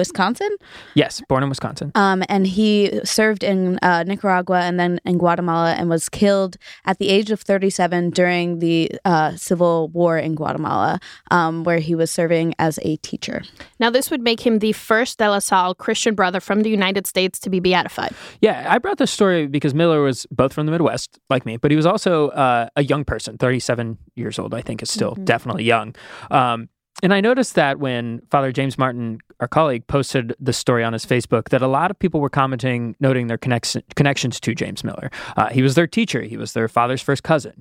Wisconsin? 0.00 0.48
Yes, 0.94 1.20
born 1.28 1.42
in 1.42 1.50
Wisconsin. 1.50 1.92
Um, 1.94 2.22
and 2.28 2.46
he 2.46 3.00
served 3.04 3.44
in 3.44 3.78
uh, 3.82 4.02
Nicaragua 4.04 4.60
and 4.62 4.80
then 4.80 4.98
in 5.04 5.18
Guatemala 5.18 5.74
and 5.74 5.90
was 5.90 6.08
killed 6.08 6.56
at 6.86 6.98
the 6.98 7.08
age 7.10 7.30
of 7.30 7.40
37 7.40 8.10
during 8.10 8.60
the 8.60 8.90
uh, 9.04 9.36
Civil 9.36 9.88
War 9.88 10.16
in 10.18 10.34
Guatemala, 10.34 11.00
um, 11.30 11.64
where 11.64 11.78
he 11.78 11.94
was 11.94 12.10
serving 12.10 12.54
as 12.58 12.78
a 12.82 12.96
teacher. 12.96 13.42
Now, 13.78 13.90
this 13.90 14.10
would 14.10 14.22
make 14.22 14.40
him 14.40 14.60
the 14.60 14.72
first 14.72 15.18
De 15.18 15.28
La 15.28 15.38
Salle 15.38 15.74
Christian 15.74 16.14
brother 16.14 16.40
from 16.40 16.62
the 16.62 16.70
United 16.70 17.06
States 17.06 17.38
to 17.40 17.50
be 17.50 17.60
beatified. 17.60 18.14
Yeah, 18.40 18.66
I 18.68 18.78
brought 18.78 18.96
this 18.96 19.10
story 19.10 19.46
because 19.46 19.74
Miller 19.74 20.00
was 20.02 20.26
both 20.30 20.54
from 20.54 20.64
the 20.64 20.72
Midwest, 20.72 21.18
like 21.28 21.44
me, 21.44 21.58
but 21.58 21.70
he 21.70 21.76
was 21.76 21.86
also 21.86 22.30
uh, 22.30 22.68
a 22.74 22.82
young 22.82 23.04
person, 23.04 23.36
37 23.36 23.98
years 24.16 24.38
old, 24.38 24.54
I 24.54 24.62
think 24.62 24.82
is 24.82 24.90
still 24.90 25.12
mm-hmm. 25.12 25.24
definitely 25.24 25.64
young. 25.64 25.94
Um, 26.30 26.68
and 27.02 27.14
I 27.14 27.20
noticed 27.20 27.54
that 27.54 27.78
when 27.78 28.22
Father 28.30 28.52
James 28.52 28.78
Martin, 28.78 29.18
our 29.40 29.48
colleague, 29.48 29.86
posted 29.86 30.34
the 30.38 30.52
story 30.52 30.84
on 30.84 30.92
his 30.92 31.06
Facebook, 31.06 31.48
that 31.50 31.62
a 31.62 31.66
lot 31.66 31.90
of 31.90 31.98
people 31.98 32.20
were 32.20 32.30
commenting, 32.30 32.96
noting 33.00 33.26
their 33.26 33.38
connection, 33.38 33.82
connections 33.96 34.40
to 34.40 34.54
James 34.54 34.84
Miller. 34.84 35.10
Uh, 35.36 35.48
he 35.48 35.62
was 35.62 35.74
their 35.74 35.86
teacher. 35.86 36.22
He 36.22 36.36
was 36.36 36.52
their 36.52 36.68
father's 36.68 37.02
first 37.02 37.22
cousin. 37.22 37.54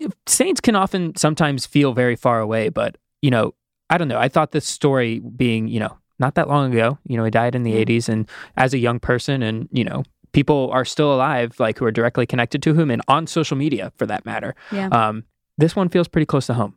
And 0.00 0.12
saints 0.26 0.60
can 0.60 0.76
often 0.76 1.16
sometimes 1.16 1.66
feel 1.66 1.92
very 1.92 2.16
far 2.16 2.40
away, 2.40 2.68
but 2.68 2.96
you 3.22 3.30
know, 3.30 3.54
I 3.90 3.98
don't 3.98 4.08
know. 4.08 4.18
I 4.18 4.28
thought 4.28 4.52
this 4.52 4.66
story 4.66 5.18
being, 5.18 5.68
you 5.68 5.80
know, 5.80 5.98
not 6.18 6.34
that 6.34 6.48
long 6.48 6.72
ago. 6.72 6.98
You 7.06 7.16
know, 7.16 7.24
he 7.24 7.30
died 7.30 7.54
in 7.54 7.62
the 7.62 7.72
mm-hmm. 7.72 7.90
80s, 7.90 8.08
and 8.08 8.28
as 8.56 8.74
a 8.74 8.78
young 8.78 9.00
person, 9.00 9.42
and 9.42 9.68
you 9.72 9.84
know, 9.84 10.04
people 10.32 10.70
are 10.72 10.84
still 10.84 11.14
alive, 11.14 11.58
like 11.58 11.78
who 11.78 11.84
are 11.84 11.90
directly 11.90 12.26
connected 12.26 12.62
to 12.62 12.74
him, 12.74 12.90
and 12.90 13.02
on 13.08 13.26
social 13.26 13.56
media 13.56 13.92
for 13.96 14.06
that 14.06 14.26
matter. 14.26 14.54
Yeah. 14.70 14.88
Um, 14.88 15.24
this 15.56 15.74
one 15.74 15.88
feels 15.88 16.06
pretty 16.06 16.26
close 16.26 16.46
to 16.46 16.54
home. 16.54 16.76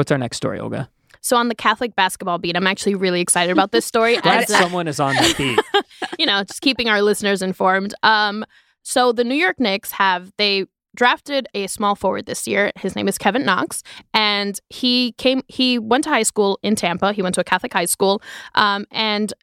What's 0.00 0.10
our 0.10 0.16
next 0.16 0.38
story, 0.38 0.58
Olga? 0.58 0.88
So 1.20 1.36
on 1.36 1.48
the 1.48 1.54
Catholic 1.54 1.94
basketball 1.94 2.38
beat, 2.38 2.56
I'm 2.56 2.66
actually 2.66 2.94
really 2.94 3.20
excited 3.20 3.52
about 3.52 3.70
this 3.70 3.84
story. 3.84 4.16
Glad 4.22 4.48
someone 4.48 4.88
is 4.88 4.98
on 4.98 5.14
the 5.14 5.34
beat. 5.38 5.82
you 6.18 6.24
know, 6.24 6.42
just 6.42 6.62
keeping 6.62 6.88
our 6.88 7.02
listeners 7.02 7.42
informed. 7.42 7.92
Um, 8.02 8.46
so 8.82 9.12
the 9.12 9.24
New 9.24 9.34
York 9.34 9.60
Knicks 9.60 9.90
have 9.92 10.32
they 10.38 10.64
drafted 10.96 11.48
a 11.52 11.66
small 11.66 11.96
forward 11.96 12.24
this 12.24 12.48
year. 12.48 12.72
His 12.76 12.96
name 12.96 13.08
is 13.08 13.18
Kevin 13.18 13.44
Knox, 13.44 13.82
and 14.14 14.58
he 14.70 15.12
came. 15.18 15.42
He 15.48 15.78
went 15.78 16.04
to 16.04 16.10
high 16.10 16.22
school 16.22 16.58
in 16.62 16.76
Tampa. 16.76 17.12
He 17.12 17.20
went 17.20 17.34
to 17.34 17.42
a 17.42 17.44
Catholic 17.44 17.74
high 17.74 17.84
school, 17.84 18.22
um, 18.54 18.86
and 18.90 19.34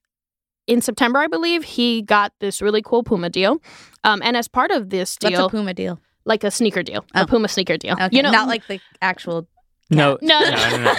in 0.66 0.82
September, 0.82 1.20
I 1.20 1.28
believe, 1.28 1.64
he 1.64 2.02
got 2.02 2.34
this 2.40 2.64
really 2.64 2.82
cool 2.82 3.04
Puma 3.04 3.30
deal. 3.30 3.62
Um, 4.04 4.24
and 4.24 4.36
as 4.36 4.48
part 4.48 4.72
of 4.72 4.90
this 4.90 5.18
deal, 5.18 5.34
what's 5.34 5.54
a 5.54 5.56
Puma 5.56 5.76
deal? 5.76 6.00
Like 6.26 6.44
a 6.44 6.50
sneaker 6.50 6.82
deal, 6.82 7.06
oh. 7.14 7.22
a 7.22 7.28
Puma 7.28 7.48
sneaker 7.48 7.78
deal. 7.78 7.94
Okay. 7.94 8.10
You 8.12 8.24
know, 8.24 8.32
not 8.32 8.48
like 8.48 8.66
the 8.66 8.80
actual 9.04 9.48
no, 9.90 10.18
no, 10.22 10.40
no, 10.40 10.70
no, 10.70 10.78
no. 10.78 10.94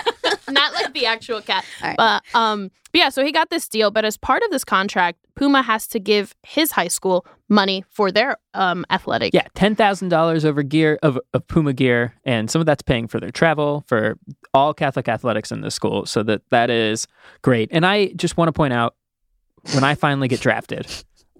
not 0.50 0.73
like 0.75 0.92
the 0.95 1.07
actual 1.07 1.40
cat. 1.40 1.64
Right. 1.83 1.97
But 1.97 2.23
um, 2.35 2.71
but 2.92 2.99
yeah, 2.99 3.09
so 3.11 3.25
he 3.25 3.33
got 3.33 3.50
this 3.50 3.68
deal. 3.68 3.90
But 3.90 4.04
as 4.04 4.16
part 4.16 4.42
of 4.42 4.50
this 4.50 4.64
contract, 4.64 5.18
Puma 5.35 5.62
has 5.62 5.87
to 5.88 6.00
give 6.00 6.35
his 6.42 6.73
high 6.73 6.88
school 6.88 7.26
money 7.49 7.85
for 7.90 8.11
their 8.11 8.38
um 8.54 8.85
athletic. 8.90 9.35
Yeah, 9.35 9.47
ten 9.54 9.75
thousand 9.75 10.09
dollars 10.09 10.45
over 10.45 10.62
gear 10.62 10.99
of, 11.02 11.18
of 11.35 11.47
Puma 11.49 11.73
gear, 11.73 12.14
and 12.25 12.50
some 12.50 12.61
of 12.61 12.66
that's 12.66 12.83
paying 12.83 13.09
for 13.09 13.21
their 13.21 13.30
travel 13.30 13.85
for 13.87 14.18
all 14.54 14.73
Catholic 14.75 15.09
athletics 15.09 15.52
in 15.52 15.61
the 15.61 15.71
school. 15.71 16.07
So 16.07 16.23
that 16.25 16.42
that 16.50 16.71
is 16.71 17.07
great. 17.42 17.68
And 17.73 17.85
I 17.85 18.09
just 18.16 18.37
want 18.37 18.49
to 18.49 18.52
point 18.52 18.73
out 18.73 18.95
when 19.73 19.85
I 19.85 19.95
finally 19.95 20.28
get 20.28 20.40
drafted. 20.40 20.87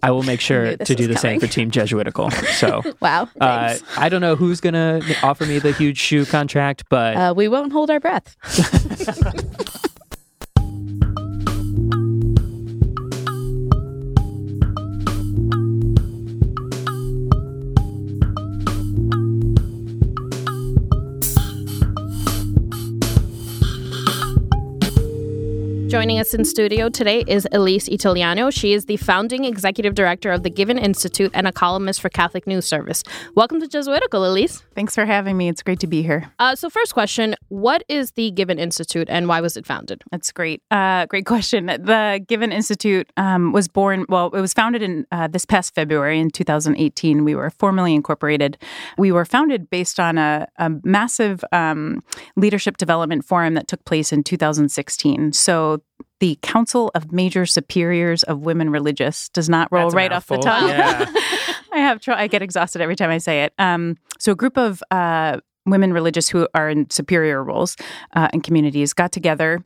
I 0.03 0.11
will 0.11 0.23
make 0.23 0.41
sure 0.49 0.77
to 0.77 0.95
do 0.95 1.07
the 1.07 1.15
coming. 1.15 1.17
same 1.17 1.41
for 1.41 1.47
Team 1.47 1.71
Jesuitical. 1.71 2.31
So, 2.31 2.83
wow. 3.01 3.29
Uh, 3.41 3.77
I 3.97 4.09
don't 4.09 4.21
know 4.21 4.37
who's 4.37 4.61
going 4.61 4.75
to 4.75 5.17
offer 5.23 5.45
me 5.47 5.59
the 5.59 5.73
huge 5.73 5.99
shoe 5.99 6.25
contract, 6.25 6.85
but. 6.89 7.17
Uh, 7.17 7.35
we 7.37 7.49
won't 7.49 7.73
hold 7.73 7.91
our 7.91 8.01
breath. 8.01 8.37
joining 25.89 26.19
us 26.19 26.35
in 26.35 26.45
studio 26.45 26.91
today 26.91 27.25
is 27.27 27.49
Elise 27.51 27.89
Italiano. 27.89 28.51
She 28.51 28.75
is 28.75 28.85
the 28.85 28.99
founding 28.99 29.45
executive 29.45 29.95
director 29.95 30.31
of 30.31 30.43
the 30.43 30.51
Given 30.51 30.77
Institute 30.77 31.31
and 31.33 31.47
a 31.47 31.53
columnist 31.53 32.03
for 32.03 32.11
Catholic 32.11 32.47
News 32.47 32.67
Service. 32.67 33.03
Welcome 33.35 33.59
to 33.61 33.67
Jesuitical, 33.67 34.31
Elise. 34.31 34.63
Thanks 34.75 34.95
for 34.95 35.07
having 35.07 35.39
me. 35.39 35.49
It's 35.49 35.63
great 35.63 35.81
to 35.81 35.87
be 35.87 36.03
here. 36.03 36.31
Uh, 36.39 36.55
so, 36.55 36.69
first 36.69 36.93
question 36.93 37.37
What 37.49 37.85
is 37.89 38.11
the 38.13 38.31
Given 38.33 38.59
Institute 38.59 39.09
and 39.09 39.29
why 39.29 39.41
was 39.41 39.57
it 39.57 39.65
founded? 39.65 40.03
That's 40.11 40.31
great. 40.31 40.63
Uh, 40.71 41.07
great 41.07 41.25
question. 41.25 41.67
The 41.67 42.23
Given 42.29 42.53
Institute 42.53 43.11
um, 43.17 43.53
was 43.53 43.67
born, 43.67 44.05
well, 44.11 44.27
it 44.27 44.43
was 44.43 44.53
founded 44.53 44.83
in 44.83 45.07
uh, 45.11 45.29
this 45.29 45.47
past 45.47 45.75
February 45.75 46.21
in 46.21 46.29
2018. 46.29 47.25
We 47.25 47.35
were 47.35 47.49
formally 47.49 47.95
incorporated. 47.95 48.59
We 48.99 49.11
were 49.11 49.25
founded 49.25 49.71
based 49.71 49.99
on 49.99 50.19
a, 50.19 50.49
a 50.59 50.71
massive 50.85 51.43
um, 51.51 52.05
leadership 52.37 52.77
development 52.77 53.25
forum 53.25 53.55
that 53.55 53.69
took 53.69 53.83
place 53.87 54.13
in 54.13 54.23
2016. 54.23 55.33
So, 55.33 55.79
the 56.21 56.39
Council 56.43 56.91
of 56.95 57.13
Major 57.13 57.47
Superiors 57.47 58.23
of 58.25 58.41
Women 58.41 58.71
Religious 58.71 59.29
does 59.29 59.49
not 59.49 59.71
roll 59.71 59.91
right 59.91 60.13
off 60.13 60.27
the 60.27 60.39
tongue. 60.39 60.69
Yeah. 60.69 61.07
I 61.73 61.79
have 61.79 62.01
tr- 62.01 62.13
I 62.13 62.27
get 62.27 62.43
exhausted 62.43 62.81
every 62.81 62.97
time 62.97 63.11
I 63.11 63.19
say 63.19 63.45
it. 63.45 63.53
Um, 63.59 63.97
so 64.19 64.33
a 64.33 64.35
group 64.35 64.57
of 64.57 64.83
uh, 64.91 65.39
women 65.67 65.93
religious 65.93 66.29
who 66.29 66.49
are 66.55 66.69
in 66.69 66.91
superior 66.91 67.43
roles 67.43 67.77
uh, 68.15 68.29
and 68.33 68.43
communities 68.43 68.93
got 68.93 69.13
together. 69.13 69.65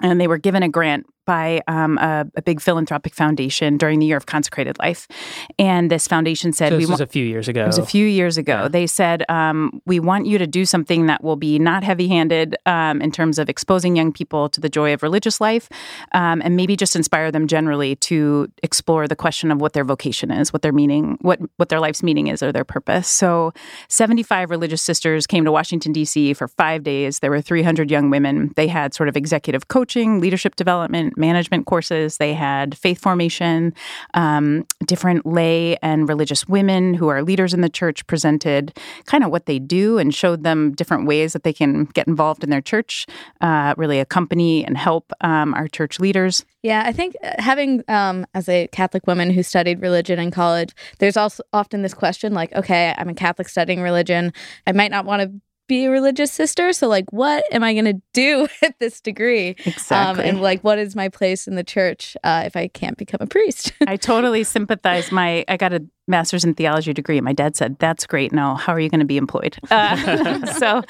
And 0.00 0.20
they 0.20 0.26
were 0.26 0.38
given 0.38 0.62
a 0.62 0.68
grant 0.68 1.06
by 1.24 1.62
um, 1.68 1.98
a, 1.98 2.26
a 2.36 2.42
big 2.42 2.60
philanthropic 2.60 3.14
foundation 3.14 3.76
during 3.76 3.98
the 3.98 4.06
year 4.06 4.16
of 4.16 4.26
consecrated 4.26 4.78
life. 4.78 5.06
And 5.58 5.90
this 5.90 6.08
foundation 6.08 6.52
said, 6.52 6.70
So 6.70 6.76
"We 6.76 6.82
this 6.82 6.88
want." 6.88 7.00
was 7.00 7.08
a 7.08 7.12
few 7.12 7.24
years 7.24 7.48
ago. 7.48 7.62
It 7.62 7.66
was 7.66 7.78
a 7.78 7.86
few 7.86 8.06
years 8.06 8.36
ago. 8.38 8.62
Yeah. 8.62 8.68
They 8.68 8.86
said, 8.86 9.24
um, 9.28 9.80
We 9.86 10.00
want 10.00 10.26
you 10.26 10.38
to 10.38 10.46
do 10.46 10.64
something 10.64 11.06
that 11.06 11.22
will 11.22 11.36
be 11.36 11.58
not 11.58 11.84
heavy 11.84 12.08
handed 12.08 12.56
um, 12.66 13.00
in 13.00 13.12
terms 13.12 13.38
of 13.38 13.48
exposing 13.48 13.96
young 13.96 14.12
people 14.12 14.48
to 14.50 14.60
the 14.60 14.68
joy 14.68 14.92
of 14.92 15.02
religious 15.02 15.40
life 15.40 15.68
um, 16.12 16.42
and 16.44 16.56
maybe 16.56 16.76
just 16.76 16.96
inspire 16.96 17.30
them 17.30 17.46
generally 17.46 17.96
to 17.96 18.48
explore 18.62 19.08
the 19.08 19.16
question 19.16 19.50
of 19.50 19.60
what 19.60 19.72
their 19.72 19.84
vocation 19.84 20.30
is, 20.30 20.52
what 20.52 20.62
their 20.62 20.72
meaning, 20.72 21.18
what, 21.20 21.40
what 21.56 21.68
their 21.68 21.80
life's 21.80 22.02
meaning 22.02 22.26
is 22.28 22.42
or 22.42 22.52
their 22.52 22.64
purpose. 22.64 23.08
So 23.08 23.52
75 23.88 24.50
religious 24.50 24.82
sisters 24.82 25.26
came 25.26 25.44
to 25.44 25.52
Washington, 25.52 25.92
D.C. 25.92 26.34
for 26.34 26.48
five 26.48 26.82
days. 26.82 27.20
There 27.20 27.30
were 27.30 27.40
300 27.40 27.90
young 27.90 28.10
women. 28.10 28.52
They 28.56 28.68
had 28.68 28.94
sort 28.94 29.08
of 29.08 29.16
executive 29.16 29.68
coaching, 29.68 30.20
leadership 30.20 30.56
development, 30.56 31.11
management 31.16 31.66
courses. 31.66 32.16
They 32.16 32.34
had 32.34 32.76
faith 32.76 33.00
formation, 33.00 33.74
um, 34.14 34.66
different 34.86 35.26
lay 35.26 35.76
and 35.82 36.08
religious 36.08 36.48
women 36.48 36.94
who 36.94 37.08
are 37.08 37.22
leaders 37.22 37.54
in 37.54 37.60
the 37.60 37.68
church 37.68 38.06
presented 38.06 38.76
kind 39.06 39.24
of 39.24 39.30
what 39.30 39.46
they 39.46 39.58
do 39.58 39.98
and 39.98 40.14
showed 40.14 40.44
them 40.44 40.72
different 40.72 41.06
ways 41.06 41.32
that 41.32 41.42
they 41.42 41.52
can 41.52 41.84
get 41.86 42.06
involved 42.06 42.44
in 42.44 42.50
their 42.50 42.60
church, 42.60 43.06
uh, 43.40 43.74
really 43.76 44.00
accompany 44.00 44.64
and 44.64 44.76
help 44.76 45.12
um, 45.20 45.54
our 45.54 45.68
church 45.68 46.00
leaders. 46.00 46.44
Yeah, 46.62 46.84
I 46.86 46.92
think 46.92 47.16
uh, 47.22 47.34
having, 47.38 47.82
um, 47.88 48.26
as 48.34 48.48
a 48.48 48.68
Catholic 48.68 49.06
woman 49.06 49.30
who 49.30 49.42
studied 49.42 49.80
religion 49.80 50.18
in 50.18 50.30
college, 50.30 50.74
there's 50.98 51.16
also 51.16 51.42
often 51.52 51.82
this 51.82 51.94
question 51.94 52.34
like, 52.34 52.52
okay, 52.54 52.94
I'm 52.96 53.08
a 53.08 53.14
Catholic 53.14 53.48
studying 53.48 53.80
religion. 53.80 54.32
I 54.66 54.72
might 54.72 54.90
not 54.90 55.04
want 55.04 55.22
to 55.22 55.40
be 55.68 55.84
a 55.84 55.90
religious 55.90 56.32
sister. 56.32 56.72
So, 56.72 56.88
like, 56.88 57.12
what 57.12 57.44
am 57.52 57.62
I 57.62 57.72
going 57.72 57.84
to 57.86 58.00
do 58.12 58.48
with 58.62 58.74
this 58.78 59.00
degree? 59.00 59.56
Exactly. 59.64 60.24
Um, 60.24 60.28
and, 60.28 60.42
like, 60.42 60.62
what 60.62 60.78
is 60.78 60.94
my 60.96 61.08
place 61.08 61.46
in 61.46 61.54
the 61.54 61.64
church 61.64 62.16
uh, 62.24 62.42
if 62.46 62.56
I 62.56 62.68
can't 62.68 62.96
become 62.96 63.18
a 63.20 63.26
priest? 63.26 63.72
I 63.86 63.96
totally 63.96 64.44
sympathize. 64.44 65.12
My 65.12 65.44
I 65.48 65.56
got 65.56 65.72
a 65.72 65.84
master's 66.08 66.44
in 66.44 66.54
theology 66.54 66.92
degree. 66.92 67.20
My 67.20 67.32
dad 67.32 67.56
said, 67.56 67.78
"That's 67.78 68.06
great. 68.06 68.32
Now, 68.32 68.54
how 68.56 68.72
are 68.72 68.80
you 68.80 68.88
going 68.88 69.00
to 69.00 69.06
be 69.06 69.16
employed?" 69.16 69.58
Uh, 69.70 70.46
so, 70.58 70.82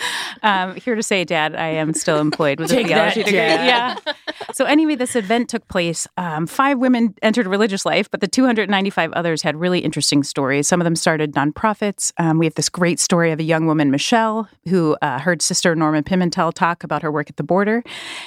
um, 0.42 0.74
here 0.76 0.94
to 0.94 1.02
say, 1.02 1.24
Dad, 1.24 1.54
I 1.54 1.68
am 1.68 1.94
still 1.94 2.18
employed 2.18 2.60
with 2.60 2.70
Take 2.70 2.86
a 2.86 2.88
theology 2.88 3.20
that, 3.20 3.26
degree. 3.26 3.38
Dad. 3.38 4.02
Yeah. 4.06 4.12
So, 4.54 4.64
anyway, 4.64 4.96
this 4.96 5.16
event 5.16 5.48
took 5.48 5.66
place. 5.68 6.06
Um, 6.16 6.46
five 6.46 6.78
women 6.78 7.14
entered 7.22 7.46
religious 7.46 7.86
life, 7.86 8.10
but 8.10 8.20
the 8.20 8.28
295 8.28 9.12
others 9.12 9.42
had 9.42 9.56
really 9.56 9.80
interesting 9.80 10.22
stories. 10.22 10.66
Some 10.68 10.80
of 10.80 10.84
them 10.84 10.96
started 10.96 11.32
nonprofits. 11.34 12.12
Um, 12.18 12.38
we 12.38 12.46
have 12.46 12.54
this 12.54 12.68
great 12.68 13.00
story 13.00 13.30
of 13.30 13.40
a 13.40 13.42
young 13.42 13.66
woman, 13.66 13.90
Michelle, 13.90 14.48
who 14.68 14.96
uh, 15.02 15.18
heard 15.18 15.42
Sister 15.42 15.74
Norma 15.74 16.02
Pimentel 16.02 16.52
talk 16.52 16.84
about 16.84 17.02
her 17.02 17.10
work 17.10 17.30
at 17.30 17.36
the 17.36 17.42
border, 17.42 17.82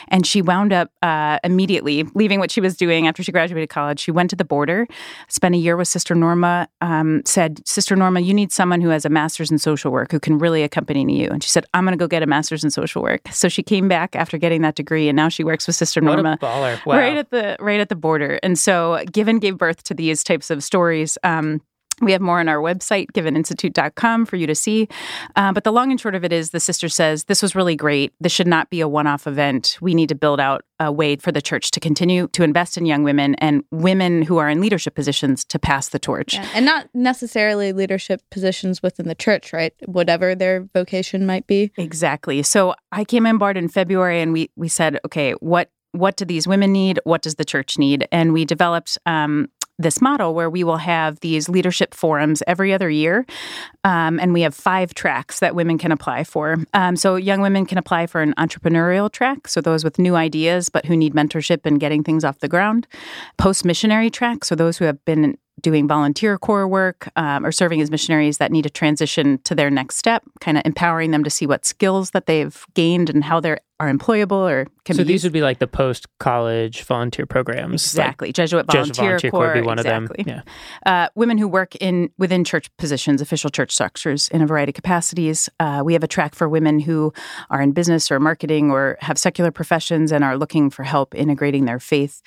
and 0.08 0.26
she 0.26 0.42
wound 0.42 0.74
up 0.74 0.92
uh, 1.02 1.40
immediately 1.44 2.04
leaving 2.16 2.40
what 2.40 2.52
she 2.52 2.62
was 2.62 2.76
doing 2.78 3.08
after 3.08 3.24
she 3.24 3.32
graduated 3.32 3.70
college. 3.70 4.00
She 4.00 4.12
went 4.12 4.30
to 4.30 4.36
the 4.36 4.46
border, 4.46 4.88
spent 5.28 5.56
a 5.56 5.58
year 5.58 5.76
with 5.78 5.88
Sister 5.88 6.16
Norma. 6.16 6.68
Um, 6.82 7.22
said, 7.26 7.66
Sister 7.66 7.96
Norma, 7.96 8.20
you 8.20 8.34
need 8.34 8.52
someone 8.52 8.82
who 8.82 8.90
has 8.90 9.06
a 9.06 9.10
master's 9.10 9.50
in 9.50 9.58
social 9.58 9.92
work 9.92 10.12
who 10.12 10.20
can 10.20 10.38
really 10.38 10.62
accompany 10.62 11.04
you. 11.18 11.30
And 11.30 11.42
she 11.42 11.50
said, 11.50 11.66
I'm 11.74 11.86
going 11.86 11.94
to 11.94 11.98
go 11.98 12.08
get 12.08 12.22
a 12.22 12.28
master's 12.28 12.64
in 12.64 12.70
social 12.70 13.02
work. 13.02 13.22
So 13.32 13.48
she 13.48 13.64
came 13.64 13.88
back 13.88 14.16
after 14.16 14.38
getting 14.38 14.62
that 14.64 14.76
degree, 14.76 15.08
and 15.08 15.16
now 15.16 15.30
she 15.30 15.44
works 15.44 15.68
with 15.68 15.76
Sister 15.76 16.02
what 16.02 16.14
Norma. 16.14 16.38
Wow. 16.86 16.98
right 16.98 17.18
at 17.18 17.32
the 17.32 17.56
right 17.60 17.80
at 17.80 17.90
the 17.90 17.96
border. 17.96 18.40
And 18.44 18.60
so 18.60 19.04
Given 19.12 19.40
gave 19.40 19.58
birth 19.58 19.84
to 19.84 19.94
these 19.94 20.24
types 20.24 20.50
of 20.50 20.64
stories. 20.64 21.18
Um, 21.24 21.62
we 22.02 22.12
have 22.12 22.22
more 22.22 22.40
on 22.40 22.48
our 22.48 22.58
website, 22.58 23.08
giveninstitute.com, 23.14 24.26
for 24.26 24.36
you 24.36 24.48
to 24.48 24.56
see. 24.56 24.88
Uh, 25.36 25.54
but 25.54 25.64
the 25.64 25.72
long 25.72 25.92
and 25.92 26.00
short 26.00 26.16
of 26.16 26.24
it 26.24 26.34
is 26.34 26.50
the 26.50 26.60
sister 26.60 26.90
says, 26.90 27.26
This 27.26 27.42
was 27.42 27.56
really 27.56 27.76
great. 27.76 28.14
This 28.20 28.32
should 28.32 28.48
not 28.48 28.70
be 28.70 28.82
a 28.82 28.88
one 28.88 29.08
off 29.08 29.28
event. 29.28 29.78
We 29.82 29.94
need 29.94 30.10
to 30.10 30.16
build 30.16 30.40
out 30.40 30.64
a 30.80 30.92
way 30.92 31.16
for 31.16 31.32
the 31.32 31.42
church 31.42 31.72
to 31.72 31.80
continue 31.80 32.28
to 32.30 32.44
invest 32.44 32.78
in 32.78 32.86
young 32.86 33.04
women 33.04 33.36
and 33.36 33.64
women 33.72 34.22
who 34.22 34.38
are 34.38 34.50
in 34.50 34.60
leadership 34.60 34.94
positions 34.94 35.46
to 35.46 35.58
pass 35.58 35.90
the 35.90 36.00
torch. 36.00 36.34
Yeah, 36.34 36.48
And 36.54 36.66
not 36.66 36.90
necessarily 36.94 37.72
leadership 37.72 38.22
positions 38.30 38.84
within 38.84 39.08
the 39.08 39.16
church, 39.16 39.54
right? 39.54 39.74
Whatever 39.86 40.36
their 40.36 40.68
vocation 40.74 41.26
might 41.26 41.48
be. 41.48 41.72
Exactly. 41.78 42.44
So 42.44 42.76
I 42.92 43.06
came 43.06 43.26
on 43.26 43.38
board 43.38 43.56
in 43.56 43.70
February 43.70 44.22
and 44.22 44.34
we, 44.34 44.50
we 44.56 44.68
said, 44.68 45.00
okay, 45.06 45.32
what 45.34 45.70
what 45.96 46.18
do 46.18 46.26
these 46.26 46.48
women 46.48 46.72
need? 46.72 47.00
What 47.06 47.22
does 47.22 47.36
the 47.36 47.46
church 47.46 47.78
need? 47.78 48.08
And 48.12 48.34
we 48.34 48.46
developed 48.46 48.98
um, 49.06 49.50
this 49.78 50.02
model 50.02 50.34
where 50.34 50.50
we 50.50 50.64
will 50.64 50.78
have 50.78 51.20
these 51.20 51.50
leadership 51.50 51.94
forums 51.94 52.42
every 52.48 52.74
other 52.74 52.90
year. 52.90 53.26
Um, 53.84 54.20
and 54.20 54.34
we 54.34 54.42
have 54.42 54.56
five 54.56 54.94
tracks 54.94 55.40
that 55.40 55.56
women 55.56 55.78
can 55.78 55.92
apply 55.92 56.24
for. 56.24 56.58
Um, 56.74 56.96
so 56.96 57.16
young 57.16 57.42
women 57.42 57.66
can 57.66 57.78
apply 57.78 58.08
for 58.08 58.22
an 58.22 58.34
entrepreneurial 58.38 59.12
track, 59.12 59.48
so 59.48 59.62
those 59.62 59.84
with 59.84 60.00
new 60.00 60.16
ideas 60.16 60.70
but 60.70 60.86
who 60.86 60.96
need 60.96 61.14
mentorship 61.14 61.66
and 61.66 61.80
getting 61.80 62.04
things 62.04 62.24
off 62.24 62.40
the 62.40 62.48
ground. 62.48 62.88
Post 63.38 63.66
missionary 63.66 64.10
track, 64.10 64.46
so 64.46 64.56
those 64.56 64.78
who 64.78 64.86
have 64.86 65.04
been 65.06 65.38
doing 65.62 65.88
volunteer 65.88 66.38
core 66.38 66.68
work 66.68 67.10
um, 67.16 67.46
or 67.46 67.52
serving 67.52 67.82
as 67.82 67.90
missionaries 67.90 68.38
that 68.38 68.52
need 68.52 68.64
to 68.64 68.70
transition 68.70 69.40
to 69.44 69.56
their 69.56 69.70
next 69.70 69.98
step, 69.98 70.24
kind 70.42 70.58
of 70.58 70.64
empowering 70.66 71.12
them 71.12 71.24
to 71.24 71.30
see 71.30 71.48
what 71.48 71.66
skills 71.66 72.12
that 72.12 72.26
they've 72.26 72.66
gained 72.74 73.10
and 73.10 73.24
how 73.24 73.40
they 73.40 73.58
are 73.80 73.92
employable 73.92 74.50
or 74.50 74.68
can 74.86 74.96
So 74.96 75.04
be 75.04 75.08
these 75.08 75.14
used. 75.14 75.24
would 75.26 75.34
be 75.34 75.42
like 75.42 75.60
the 75.60 75.68
post 75.68 76.08
college 76.20 76.84
volunteer 76.84 77.26
programs. 77.26 77.86
Exactly, 77.86 78.32
Jesuit 78.32 78.66
Jesuit 78.68 78.96
volunteer, 78.96 79.06
volunteer 79.06 79.32
corps 79.32 79.46
corps 79.46 79.54
would 79.56 79.62
be 79.62 79.68
one 79.68 79.80
exactly. 79.80 80.20
of 80.20 80.26
them. 80.26 80.44
Yeah. 80.86 81.06
Uh, 81.06 81.10
women 81.16 81.38
who 81.38 81.48
work 81.48 81.76
in 81.78 82.10
within 82.18 82.44
church 82.44 82.70
positions, 82.78 83.22
official 83.22 83.50
church 83.50 83.72
structures, 83.72 84.30
in 84.30 84.42
a 84.42 84.46
variety 84.48 84.70
of 84.70 84.76
capacities. 84.76 85.50
Uh, 85.60 85.82
we 85.84 85.94
have 85.94 86.04
a 86.04 86.08
track 86.08 86.36
for 86.36 86.48
women 86.48 86.80
who 86.80 87.14
are 87.50 87.62
in 87.62 87.72
business 87.72 88.12
or 88.12 88.20
marketing 88.20 88.72
or 88.72 88.98
have 89.02 89.18
secular 89.18 89.52
professions 89.52 90.12
and 90.12 90.24
are 90.24 90.38
looking 90.38 90.70
for 90.70 90.84
help 90.84 91.14
integrating 91.16 91.66
their 91.66 91.80
faith. 91.80 92.22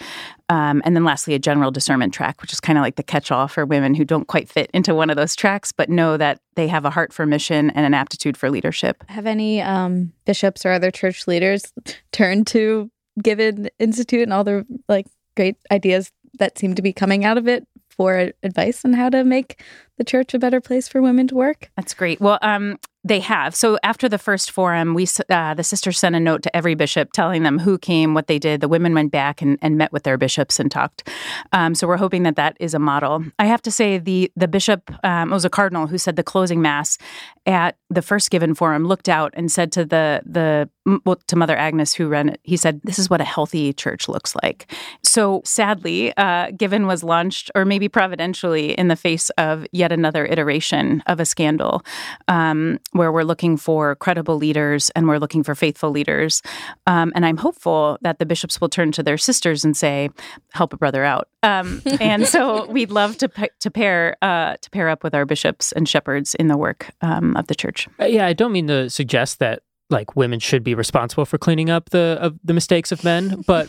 Um, 0.50 0.80
and 0.84 0.96
then, 0.96 1.04
lastly, 1.04 1.34
a 1.34 1.38
general 1.38 1.70
discernment 1.70 2.14
track, 2.14 2.40
which 2.40 2.52
is 2.52 2.60
kind 2.60 2.78
of 2.78 2.82
like 2.82 2.96
the 2.96 3.02
catch-all 3.02 3.48
for 3.48 3.66
women 3.66 3.94
who 3.94 4.04
don't 4.04 4.26
quite 4.26 4.48
fit 4.48 4.70
into 4.72 4.94
one 4.94 5.10
of 5.10 5.16
those 5.16 5.36
tracks, 5.36 5.72
but 5.72 5.90
know 5.90 6.16
that 6.16 6.40
they 6.58 6.66
have 6.66 6.84
a 6.84 6.90
heart 6.90 7.12
for 7.12 7.24
mission 7.24 7.70
and 7.70 7.86
an 7.86 7.94
aptitude 7.94 8.36
for 8.36 8.50
leadership. 8.50 9.04
Have 9.08 9.26
any 9.26 9.62
um, 9.62 10.12
bishops 10.24 10.66
or 10.66 10.72
other 10.72 10.90
church 10.90 11.28
leaders 11.28 11.72
turned 12.12 12.48
to 12.48 12.90
Given 13.22 13.70
Institute 13.78 14.22
and 14.22 14.32
all 14.32 14.42
the 14.42 14.66
like 14.88 15.06
great 15.36 15.56
ideas 15.70 16.10
that 16.40 16.58
seem 16.58 16.74
to 16.74 16.82
be 16.82 16.92
coming 16.92 17.24
out 17.24 17.38
of 17.38 17.46
it 17.46 17.66
for 17.88 18.32
advice 18.42 18.84
on 18.84 18.92
how 18.92 19.08
to 19.08 19.22
make 19.22 19.62
the 19.98 20.04
church 20.04 20.34
a 20.34 20.38
better 20.38 20.60
place 20.60 20.88
for 20.88 21.02
women 21.02 21.28
to 21.28 21.34
work? 21.34 21.70
That's 21.76 21.94
great. 21.94 22.20
Well, 22.20 22.38
um, 22.42 22.78
they 23.04 23.20
have. 23.20 23.54
So 23.54 23.78
after 23.82 24.08
the 24.08 24.18
first 24.18 24.50
forum, 24.50 24.94
we 24.94 25.06
uh, 25.30 25.54
the 25.54 25.64
sisters 25.64 25.98
sent 25.98 26.16
a 26.16 26.20
note 26.20 26.42
to 26.42 26.56
every 26.56 26.74
bishop 26.74 27.12
telling 27.12 27.42
them 27.42 27.58
who 27.58 27.78
came, 27.78 28.12
what 28.12 28.26
they 28.26 28.38
did. 28.38 28.60
The 28.60 28.68
women 28.68 28.92
went 28.92 29.12
back 29.12 29.40
and, 29.40 29.58
and 29.62 29.78
met 29.78 29.92
with 29.92 30.02
their 30.02 30.18
bishops 30.18 30.58
and 30.58 30.70
talked. 30.70 31.08
Um, 31.52 31.74
so 31.74 31.86
we're 31.86 31.96
hoping 31.96 32.24
that 32.24 32.36
that 32.36 32.56
is 32.60 32.74
a 32.74 32.78
model. 32.78 33.24
I 33.38 33.46
have 33.46 33.62
to 33.62 33.70
say 33.70 33.98
the 33.98 34.32
the 34.36 34.48
bishop 34.48 34.90
um, 35.04 35.30
it 35.30 35.34
was 35.34 35.44
a 35.44 35.50
cardinal 35.50 35.86
who 35.86 35.96
said 35.96 36.16
the 36.16 36.22
closing 36.22 36.60
mass 36.60 36.98
at 37.46 37.76
the 37.88 38.02
first 38.02 38.30
given 38.30 38.54
forum 38.54 38.84
looked 38.84 39.08
out 39.08 39.32
and 39.36 39.50
said 39.50 39.72
to 39.72 39.84
the 39.84 40.20
the 40.26 40.68
well, 41.04 41.16
to 41.26 41.36
Mother 41.36 41.56
Agnes 41.56 41.94
who 41.94 42.08
ran 42.08 42.30
it. 42.30 42.40
He 42.42 42.56
said, 42.56 42.80
"This 42.82 42.98
is 42.98 43.08
what 43.08 43.20
a 43.20 43.24
healthy 43.24 43.72
church 43.72 44.08
looks 44.08 44.34
like." 44.42 44.72
So 45.02 45.40
sadly, 45.44 46.14
uh, 46.16 46.50
Given 46.56 46.86
was 46.86 47.04
launched, 47.04 47.50
or 47.54 47.64
maybe 47.64 47.88
providentially, 47.88 48.72
in 48.72 48.88
the 48.88 48.96
face 48.96 49.30
of 49.30 49.66
yet 49.72 49.87
another 49.92 50.26
iteration 50.26 51.02
of 51.06 51.20
a 51.20 51.24
scandal, 51.24 51.82
um, 52.28 52.78
where 52.92 53.12
we're 53.12 53.22
looking 53.22 53.56
for 53.56 53.96
credible 53.96 54.36
leaders 54.36 54.90
and 54.90 55.08
we're 55.08 55.18
looking 55.18 55.42
for 55.42 55.54
faithful 55.54 55.90
leaders. 55.90 56.42
Um, 56.86 57.12
and 57.14 57.24
I'm 57.24 57.36
hopeful 57.36 57.98
that 58.02 58.18
the 58.18 58.26
bishops 58.26 58.60
will 58.60 58.68
turn 58.68 58.92
to 58.92 59.02
their 59.02 59.18
sisters 59.18 59.64
and 59.64 59.76
say, 59.76 60.10
"Help 60.52 60.72
a 60.72 60.76
brother 60.76 61.04
out." 61.04 61.28
Um, 61.42 61.82
and 62.00 62.26
so 62.26 62.66
we'd 62.66 62.90
love 62.90 63.18
to 63.18 63.28
pa- 63.28 63.46
to 63.60 63.70
pair 63.70 64.16
uh, 64.22 64.56
to 64.60 64.70
pair 64.70 64.88
up 64.88 65.04
with 65.04 65.14
our 65.14 65.24
bishops 65.24 65.72
and 65.72 65.88
shepherds 65.88 66.34
in 66.34 66.48
the 66.48 66.56
work 66.56 66.90
um, 67.00 67.36
of 67.36 67.46
the 67.46 67.54
church. 67.54 67.88
Uh, 68.00 68.06
yeah, 68.06 68.26
I 68.26 68.32
don't 68.32 68.52
mean 68.52 68.66
to 68.68 68.90
suggest 68.90 69.38
that 69.38 69.62
like 69.90 70.16
women 70.16 70.38
should 70.38 70.62
be 70.62 70.74
responsible 70.74 71.24
for 71.24 71.38
cleaning 71.38 71.70
up 71.70 71.90
the 71.90 72.18
of 72.20 72.38
the 72.44 72.54
mistakes 72.54 72.92
of 72.92 73.04
men, 73.04 73.42
but 73.46 73.68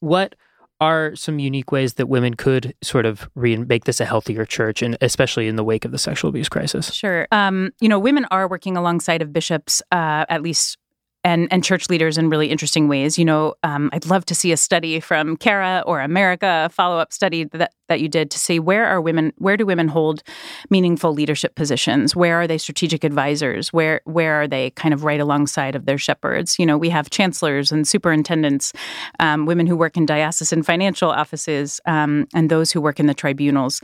what 0.00 0.34
are 0.80 1.14
some 1.14 1.38
unique 1.38 1.72
ways 1.72 1.94
that 1.94 2.06
women 2.06 2.34
could 2.34 2.74
sort 2.82 3.06
of 3.06 3.28
re- 3.34 3.56
make 3.56 3.84
this 3.84 4.00
a 4.00 4.04
healthier 4.04 4.44
church, 4.44 4.82
and 4.82 4.96
especially 5.00 5.48
in 5.48 5.56
the 5.56 5.64
wake 5.64 5.84
of 5.84 5.92
the 5.92 5.98
sexual 5.98 6.28
abuse 6.28 6.48
crisis? 6.48 6.92
Sure. 6.92 7.26
Um, 7.32 7.70
you 7.80 7.88
know, 7.88 7.98
women 7.98 8.26
are 8.30 8.48
working 8.48 8.76
alongside 8.76 9.22
of 9.22 9.32
bishops, 9.32 9.82
uh, 9.92 10.24
at 10.28 10.42
least 10.42 10.78
and 11.24 11.48
and 11.50 11.62
church 11.62 11.88
leaders 11.88 12.18
in 12.18 12.30
really 12.30 12.48
interesting 12.48 12.88
ways. 12.88 13.18
You 13.18 13.24
know, 13.24 13.54
um, 13.62 13.90
I'd 13.92 14.06
love 14.06 14.24
to 14.26 14.34
see 14.34 14.52
a 14.52 14.56
study 14.56 15.00
from 15.00 15.36
Cara 15.36 15.82
or 15.86 16.00
America, 16.00 16.64
a 16.66 16.68
follow 16.68 16.98
up 16.98 17.12
study 17.12 17.44
that 17.44 17.72
that 17.88 18.00
you 18.00 18.08
did 18.08 18.30
to 18.30 18.38
see 18.38 18.58
where 18.58 18.86
are 18.86 19.00
women, 19.00 19.32
where 19.38 19.56
do 19.56 19.66
women 19.66 19.88
hold 19.88 20.22
meaningful 20.70 21.12
leadership 21.12 21.56
positions? 21.56 22.14
Where 22.14 22.40
are 22.40 22.46
they 22.46 22.56
strategic 22.56 23.04
advisors? 23.04 23.72
Where 23.72 24.00
where 24.04 24.40
are 24.40 24.48
they 24.48 24.70
kind 24.70 24.94
of 24.94 25.04
right 25.04 25.20
alongside 25.20 25.74
of 25.74 25.84
their 25.86 25.98
shepherds? 25.98 26.58
You 26.58 26.66
know, 26.66 26.78
we 26.78 26.88
have 26.88 27.10
chancellors 27.10 27.72
and 27.72 27.86
superintendents, 27.86 28.72
um, 29.18 29.44
women 29.44 29.66
who 29.66 29.76
work 29.76 29.96
in 29.96 30.06
diocesan 30.06 30.62
financial 30.62 31.10
offices, 31.10 31.80
um, 31.84 32.26
and 32.32 32.48
those 32.50 32.72
who 32.72 32.80
work 32.80 32.98
in 32.98 33.06
the 33.06 33.14
tribunals. 33.14 33.82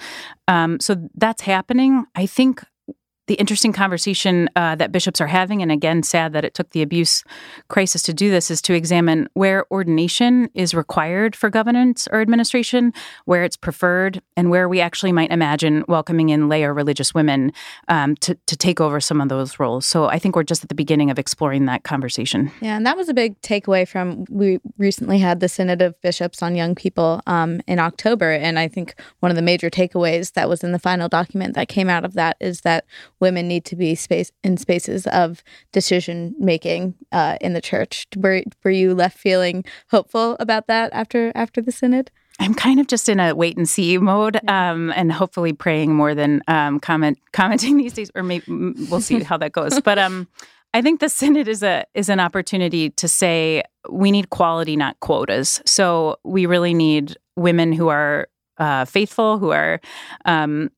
Um, 0.48 0.80
so 0.80 0.96
that's 1.14 1.42
happening. 1.42 2.06
I 2.14 2.26
think 2.26 2.62
the 3.26 3.34
interesting 3.34 3.72
conversation 3.72 4.48
uh, 4.56 4.74
that 4.76 4.92
bishops 4.92 5.20
are 5.20 5.26
having, 5.26 5.62
and 5.62 5.72
again, 5.72 6.02
sad 6.02 6.32
that 6.32 6.44
it 6.44 6.54
took 6.54 6.70
the 6.70 6.82
abuse 6.82 7.24
crisis 7.68 8.02
to 8.02 8.14
do 8.14 8.30
this, 8.30 8.50
is 8.50 8.62
to 8.62 8.74
examine 8.74 9.28
where 9.34 9.64
ordination 9.70 10.48
is 10.54 10.74
required 10.74 11.34
for 11.34 11.50
governance 11.50 12.06
or 12.12 12.20
administration, 12.20 12.92
where 13.24 13.42
it's 13.44 13.56
preferred, 13.56 14.22
and 14.36 14.50
where 14.50 14.68
we 14.68 14.80
actually 14.80 15.12
might 15.12 15.30
imagine 15.30 15.84
welcoming 15.88 16.28
in 16.28 16.48
lay 16.48 16.64
or 16.64 16.72
religious 16.72 17.14
women 17.14 17.52
um, 17.88 18.14
to, 18.16 18.36
to 18.46 18.56
take 18.56 18.80
over 18.80 19.00
some 19.00 19.20
of 19.20 19.28
those 19.28 19.58
roles. 19.58 19.86
So 19.86 20.06
I 20.06 20.18
think 20.18 20.36
we're 20.36 20.42
just 20.42 20.62
at 20.62 20.68
the 20.68 20.74
beginning 20.74 21.10
of 21.10 21.18
exploring 21.18 21.66
that 21.66 21.82
conversation. 21.82 22.50
Yeah, 22.60 22.76
and 22.76 22.86
that 22.86 22.96
was 22.96 23.08
a 23.08 23.14
big 23.14 23.40
takeaway 23.40 23.86
from 23.88 24.24
we 24.30 24.60
recently 24.78 25.18
had 25.18 25.40
the 25.40 25.48
Synod 25.48 25.82
of 25.82 26.00
Bishops 26.00 26.42
on 26.42 26.54
Young 26.54 26.74
People 26.74 27.22
um, 27.26 27.60
in 27.66 27.78
October. 27.78 28.32
And 28.32 28.58
I 28.58 28.68
think 28.68 28.94
one 29.20 29.30
of 29.30 29.36
the 29.36 29.42
major 29.42 29.70
takeaways 29.70 30.32
that 30.34 30.48
was 30.48 30.62
in 30.62 30.72
the 30.72 30.78
final 30.78 31.08
document 31.08 31.54
that 31.54 31.68
came 31.68 31.88
out 31.88 32.04
of 32.04 32.14
that 32.14 32.36
is 32.40 32.60
that 32.62 32.84
women 33.20 33.48
need 33.48 33.64
to 33.66 33.76
be 33.76 33.94
space 33.94 34.30
in 34.42 34.56
spaces 34.56 35.06
of 35.08 35.42
decision 35.72 36.34
making 36.38 36.94
uh, 37.12 37.36
in 37.40 37.52
the 37.52 37.60
church. 37.60 38.06
Were 38.16 38.42
were 38.64 38.70
you 38.70 38.94
left 38.94 39.18
feeling 39.18 39.64
hopeful 39.90 40.36
about 40.40 40.66
that 40.66 40.92
after 40.92 41.32
after 41.34 41.60
the 41.60 41.72
synod? 41.72 42.10
I'm 42.38 42.54
kind 42.54 42.80
of 42.80 42.86
just 42.86 43.08
in 43.08 43.18
a 43.18 43.34
wait 43.34 43.56
and 43.56 43.68
see 43.68 43.96
mode, 43.98 44.38
um, 44.48 44.92
and 44.94 45.10
hopefully 45.10 45.52
praying 45.52 45.94
more 45.94 46.14
than 46.14 46.42
um, 46.48 46.80
comment 46.80 47.18
commenting 47.32 47.78
these 47.78 47.92
days. 47.92 48.10
Or 48.14 48.22
maybe 48.22 48.44
we'll 48.90 49.00
see 49.00 49.22
how 49.22 49.36
that 49.38 49.52
goes. 49.52 49.80
But 49.80 49.98
um, 49.98 50.28
I 50.74 50.82
think 50.82 51.00
the 51.00 51.08
synod 51.08 51.48
is 51.48 51.62
a 51.62 51.84
is 51.94 52.08
an 52.08 52.20
opportunity 52.20 52.90
to 52.90 53.08
say 53.08 53.62
we 53.90 54.10
need 54.10 54.30
quality, 54.30 54.76
not 54.76 55.00
quotas. 55.00 55.62
So 55.64 56.16
we 56.24 56.46
really 56.46 56.74
need 56.74 57.16
women 57.36 57.72
who 57.72 57.88
are 57.88 58.28
uh, 58.58 58.84
faithful, 58.84 59.38
who 59.38 59.50
are 59.50 59.80
um, 60.24 60.70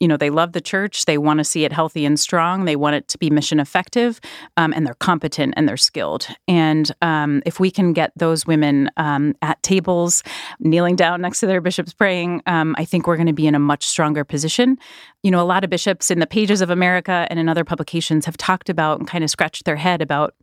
you 0.00 0.08
know 0.08 0.16
they 0.16 0.30
love 0.30 0.52
the 0.52 0.60
church 0.60 1.04
they 1.04 1.18
want 1.18 1.38
to 1.38 1.44
see 1.44 1.64
it 1.64 1.72
healthy 1.72 2.04
and 2.04 2.18
strong 2.18 2.64
they 2.64 2.76
want 2.76 2.96
it 2.96 3.08
to 3.08 3.18
be 3.18 3.30
mission 3.30 3.60
effective 3.60 4.20
um, 4.56 4.72
and 4.74 4.86
they're 4.86 4.94
competent 4.94 5.54
and 5.56 5.68
they're 5.68 5.76
skilled. 5.76 6.26
And 6.48 6.90
um, 7.02 7.42
if 7.46 7.60
we 7.60 7.70
can 7.70 7.92
get 7.92 8.12
those 8.16 8.46
women 8.46 8.90
um, 8.96 9.34
at 9.42 9.62
tables 9.62 10.22
kneeling 10.60 10.96
down 10.96 11.20
next 11.20 11.40
to 11.40 11.46
their 11.46 11.60
bishops 11.60 11.92
praying 11.92 12.42
um, 12.46 12.74
i 12.78 12.84
think 12.84 13.06
we're 13.06 13.16
going 13.16 13.26
to 13.26 13.32
be 13.32 13.46
in 13.46 13.54
a 13.54 13.60
much 13.60 13.86
stronger 13.86 14.24
position. 14.24 14.78
You 15.22 15.30
know 15.30 15.40
a 15.40 15.44
lot 15.44 15.64
of 15.64 15.70
bishops 15.70 16.10
in 16.10 16.18
the 16.18 16.26
pages 16.26 16.60
of 16.60 16.70
america 16.70 17.26
and 17.30 17.38
in 17.38 17.48
other 17.48 17.64
publications 17.64 18.26
have 18.26 18.36
talked 18.36 18.68
about 18.68 18.98
and 18.98 19.08
kind 19.08 19.24
of 19.24 19.30
scratched 19.30 19.64
their 19.64 19.76
head 19.76 20.02
about 20.02 20.34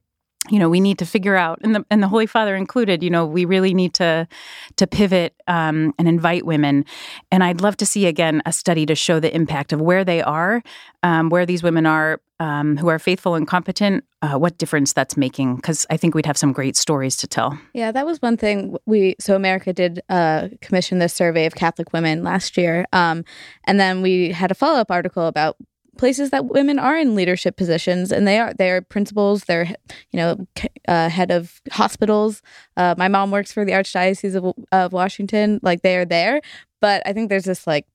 you 0.49 0.59
know 0.59 0.69
we 0.69 0.79
need 0.79 0.97
to 0.99 1.05
figure 1.05 1.35
out 1.35 1.59
and 1.63 1.75
the 1.75 1.85
and 1.89 2.01
the 2.01 2.07
holy 2.07 2.25
father 2.25 2.55
included 2.55 3.03
you 3.03 3.09
know 3.09 3.25
we 3.25 3.45
really 3.45 3.73
need 3.73 3.93
to 3.93 4.27
to 4.75 4.87
pivot 4.87 5.35
um, 5.47 5.93
and 5.97 6.07
invite 6.07 6.45
women. 6.45 6.85
And 7.31 7.43
i'd 7.43 7.61
love 7.61 7.77
to 7.77 7.85
see 7.85 8.05
again 8.05 8.41
a 8.45 8.51
study 8.51 8.85
to 8.85 8.95
show 8.95 9.19
the 9.19 9.33
impact 9.33 9.73
of 9.73 9.81
where 9.81 10.03
they 10.03 10.21
are 10.21 10.61
um, 11.03 11.29
where 11.29 11.45
these 11.45 11.63
women 11.63 11.85
are 11.85 12.21
um, 12.41 12.77
who 12.77 12.87
are 12.87 12.99
faithful 12.99 13.35
and 13.35 13.47
competent 13.47 14.05
uh, 14.21 14.37
what 14.37 14.57
difference 14.57 14.93
that's 14.93 15.17
making 15.17 15.55
because 15.55 15.85
i 15.89 15.97
think 15.97 16.15
we'd 16.15 16.25
have 16.25 16.37
some 16.37 16.53
great 16.53 16.75
stories 16.75 17.15
to 17.17 17.27
tell. 17.27 17.57
Yeah 17.73 17.91
that 17.91 18.05
was 18.05 18.21
one 18.21 18.37
thing 18.37 18.77
we 18.85 19.15
so 19.19 19.35
america 19.35 19.73
did 19.73 20.01
uh, 20.09 20.49
commission 20.61 20.99
this 20.99 21.13
survey 21.13 21.45
of 21.45 21.55
catholic 21.55 21.93
women 21.93 22.23
last 22.23 22.57
year 22.57 22.85
um, 22.93 23.23
and 23.65 23.79
then 23.79 24.01
we 24.01 24.31
had 24.31 24.51
a 24.51 24.55
follow-up 24.55 24.91
article 24.91 25.27
about 25.27 25.57
places 25.99 26.29
that 26.29 26.45
women 26.45 26.79
are 26.79 26.97
in 26.97 27.13
leadership 27.13 27.57
positions 27.57 28.09
and 28.09 28.25
they 28.25 28.39
are 28.39 28.53
they're 28.53 28.81
principals 28.81 29.43
they're 29.43 29.65
you 30.11 30.17
know 30.17 30.47
uh, 30.87 31.09
head 31.09 31.29
of 31.29 31.61
hospitals. 31.71 32.41
Uh, 32.77 32.95
my 32.97 33.09
mom 33.09 33.31
works 33.31 33.51
for 33.51 33.65
the 33.65 33.73
archdiocese 33.73 34.33
of, 34.33 34.55
of 34.71 34.93
washington. 34.93 35.59
Like 35.61 35.81
they 35.81 35.97
are 35.97 36.05
there. 36.05 36.41
But 36.79 37.03
i 37.05 37.11
think 37.11 37.27
there's 37.27 37.43
this 37.43 37.67
like 37.67 37.85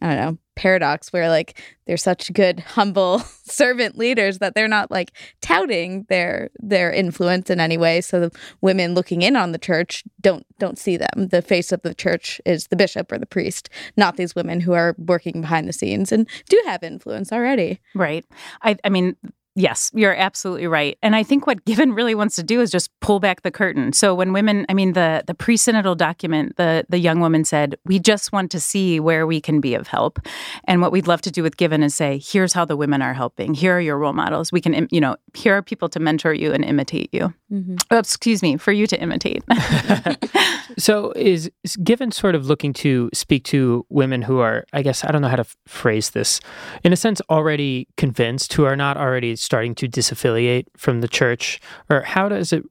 i 0.00 0.14
don't 0.14 0.24
know 0.24 0.38
paradox 0.58 1.12
where 1.12 1.28
like 1.28 1.58
they're 1.86 1.96
such 1.96 2.32
good 2.32 2.60
humble 2.76 3.20
servant 3.44 3.96
leaders 3.96 4.38
that 4.38 4.54
they're 4.54 4.68
not 4.68 4.90
like 4.90 5.12
touting 5.40 6.04
their 6.08 6.50
their 6.58 6.92
influence 6.92 7.48
in 7.48 7.60
any 7.60 7.78
way. 7.78 8.00
So 8.00 8.20
the 8.20 8.38
women 8.60 8.94
looking 8.94 9.22
in 9.22 9.36
on 9.36 9.52
the 9.52 9.58
church 9.58 10.04
don't 10.20 10.44
don't 10.58 10.78
see 10.78 10.96
them. 10.96 11.28
The 11.28 11.40
face 11.40 11.72
of 11.72 11.82
the 11.82 11.94
church 11.94 12.40
is 12.44 12.66
the 12.66 12.76
bishop 12.76 13.10
or 13.12 13.18
the 13.18 13.26
priest 13.26 13.70
not 13.96 14.16
these 14.16 14.34
women 14.34 14.60
who 14.60 14.72
are 14.72 14.94
working 14.98 15.40
behind 15.40 15.68
the 15.68 15.72
scenes 15.72 16.12
and 16.12 16.28
do 16.48 16.60
have 16.66 16.82
influence 16.82 17.32
already. 17.32 17.80
Right. 17.94 18.26
I 18.62 18.76
i 18.84 18.88
mean 18.88 19.16
Yes, 19.58 19.90
you're 19.92 20.14
absolutely 20.14 20.68
right. 20.68 20.96
And 21.02 21.16
I 21.16 21.24
think 21.24 21.44
what 21.48 21.64
Given 21.64 21.92
really 21.92 22.14
wants 22.14 22.36
to 22.36 22.44
do 22.44 22.60
is 22.60 22.70
just 22.70 22.92
pull 23.00 23.18
back 23.18 23.42
the 23.42 23.50
curtain. 23.50 23.92
So 23.92 24.14
when 24.14 24.32
women, 24.32 24.64
I 24.68 24.74
mean 24.74 24.92
the 24.92 25.24
the 25.26 25.34
pre-synodal 25.34 25.96
document, 25.96 26.56
the 26.56 26.84
the 26.88 26.98
young 26.98 27.18
woman 27.18 27.44
said, 27.44 27.76
"We 27.84 27.98
just 27.98 28.30
want 28.30 28.52
to 28.52 28.60
see 28.60 29.00
where 29.00 29.26
we 29.26 29.40
can 29.40 29.60
be 29.60 29.74
of 29.74 29.88
help." 29.88 30.20
And 30.64 30.80
what 30.80 30.92
we'd 30.92 31.08
love 31.08 31.22
to 31.22 31.32
do 31.32 31.42
with 31.42 31.56
Given 31.56 31.82
is 31.82 31.92
say, 31.92 32.20
"Here's 32.24 32.52
how 32.52 32.64
the 32.64 32.76
women 32.76 33.02
are 33.02 33.14
helping. 33.14 33.52
Here 33.52 33.76
are 33.76 33.80
your 33.80 33.98
role 33.98 34.12
models. 34.12 34.52
We 34.52 34.60
can, 34.60 34.86
you 34.92 35.00
know, 35.00 35.16
here 35.34 35.54
are 35.56 35.62
people 35.62 35.88
to 35.88 35.98
mentor 35.98 36.32
you 36.32 36.52
and 36.52 36.64
imitate 36.64 37.12
you." 37.12 37.34
Mm-hmm. 37.52 37.76
Oh, 37.90 37.98
excuse 37.98 38.42
me, 38.42 38.58
for 38.58 38.72
you 38.72 38.86
to 38.86 39.00
imitate. 39.00 39.42
so 40.78 41.12
is, 41.16 41.50
is 41.64 41.76
Given 41.76 42.12
sort 42.12 42.34
of 42.34 42.46
looking 42.46 42.72
to 42.74 43.08
speak 43.14 43.44
to 43.44 43.86
women 43.88 44.22
who 44.22 44.40
are, 44.40 44.66
I 44.72 44.82
guess, 44.82 45.04
I 45.04 45.10
don't 45.10 45.22
know 45.22 45.28
how 45.28 45.36
to 45.36 45.40
f- 45.40 45.56
phrase 45.66 46.10
this, 46.10 46.40
in 46.84 46.92
a 46.92 46.96
sense, 46.96 47.20
already 47.30 47.88
convinced, 47.96 48.52
who 48.52 48.64
are 48.64 48.76
not 48.76 48.96
already 48.96 49.34
starting 49.48 49.74
to 49.74 49.88
disaffiliate 49.88 50.66
from 50.76 51.00
the 51.00 51.08
church? 51.08 51.58
Or 51.88 52.02
how 52.02 52.28
does 52.28 52.52
it 52.52 52.64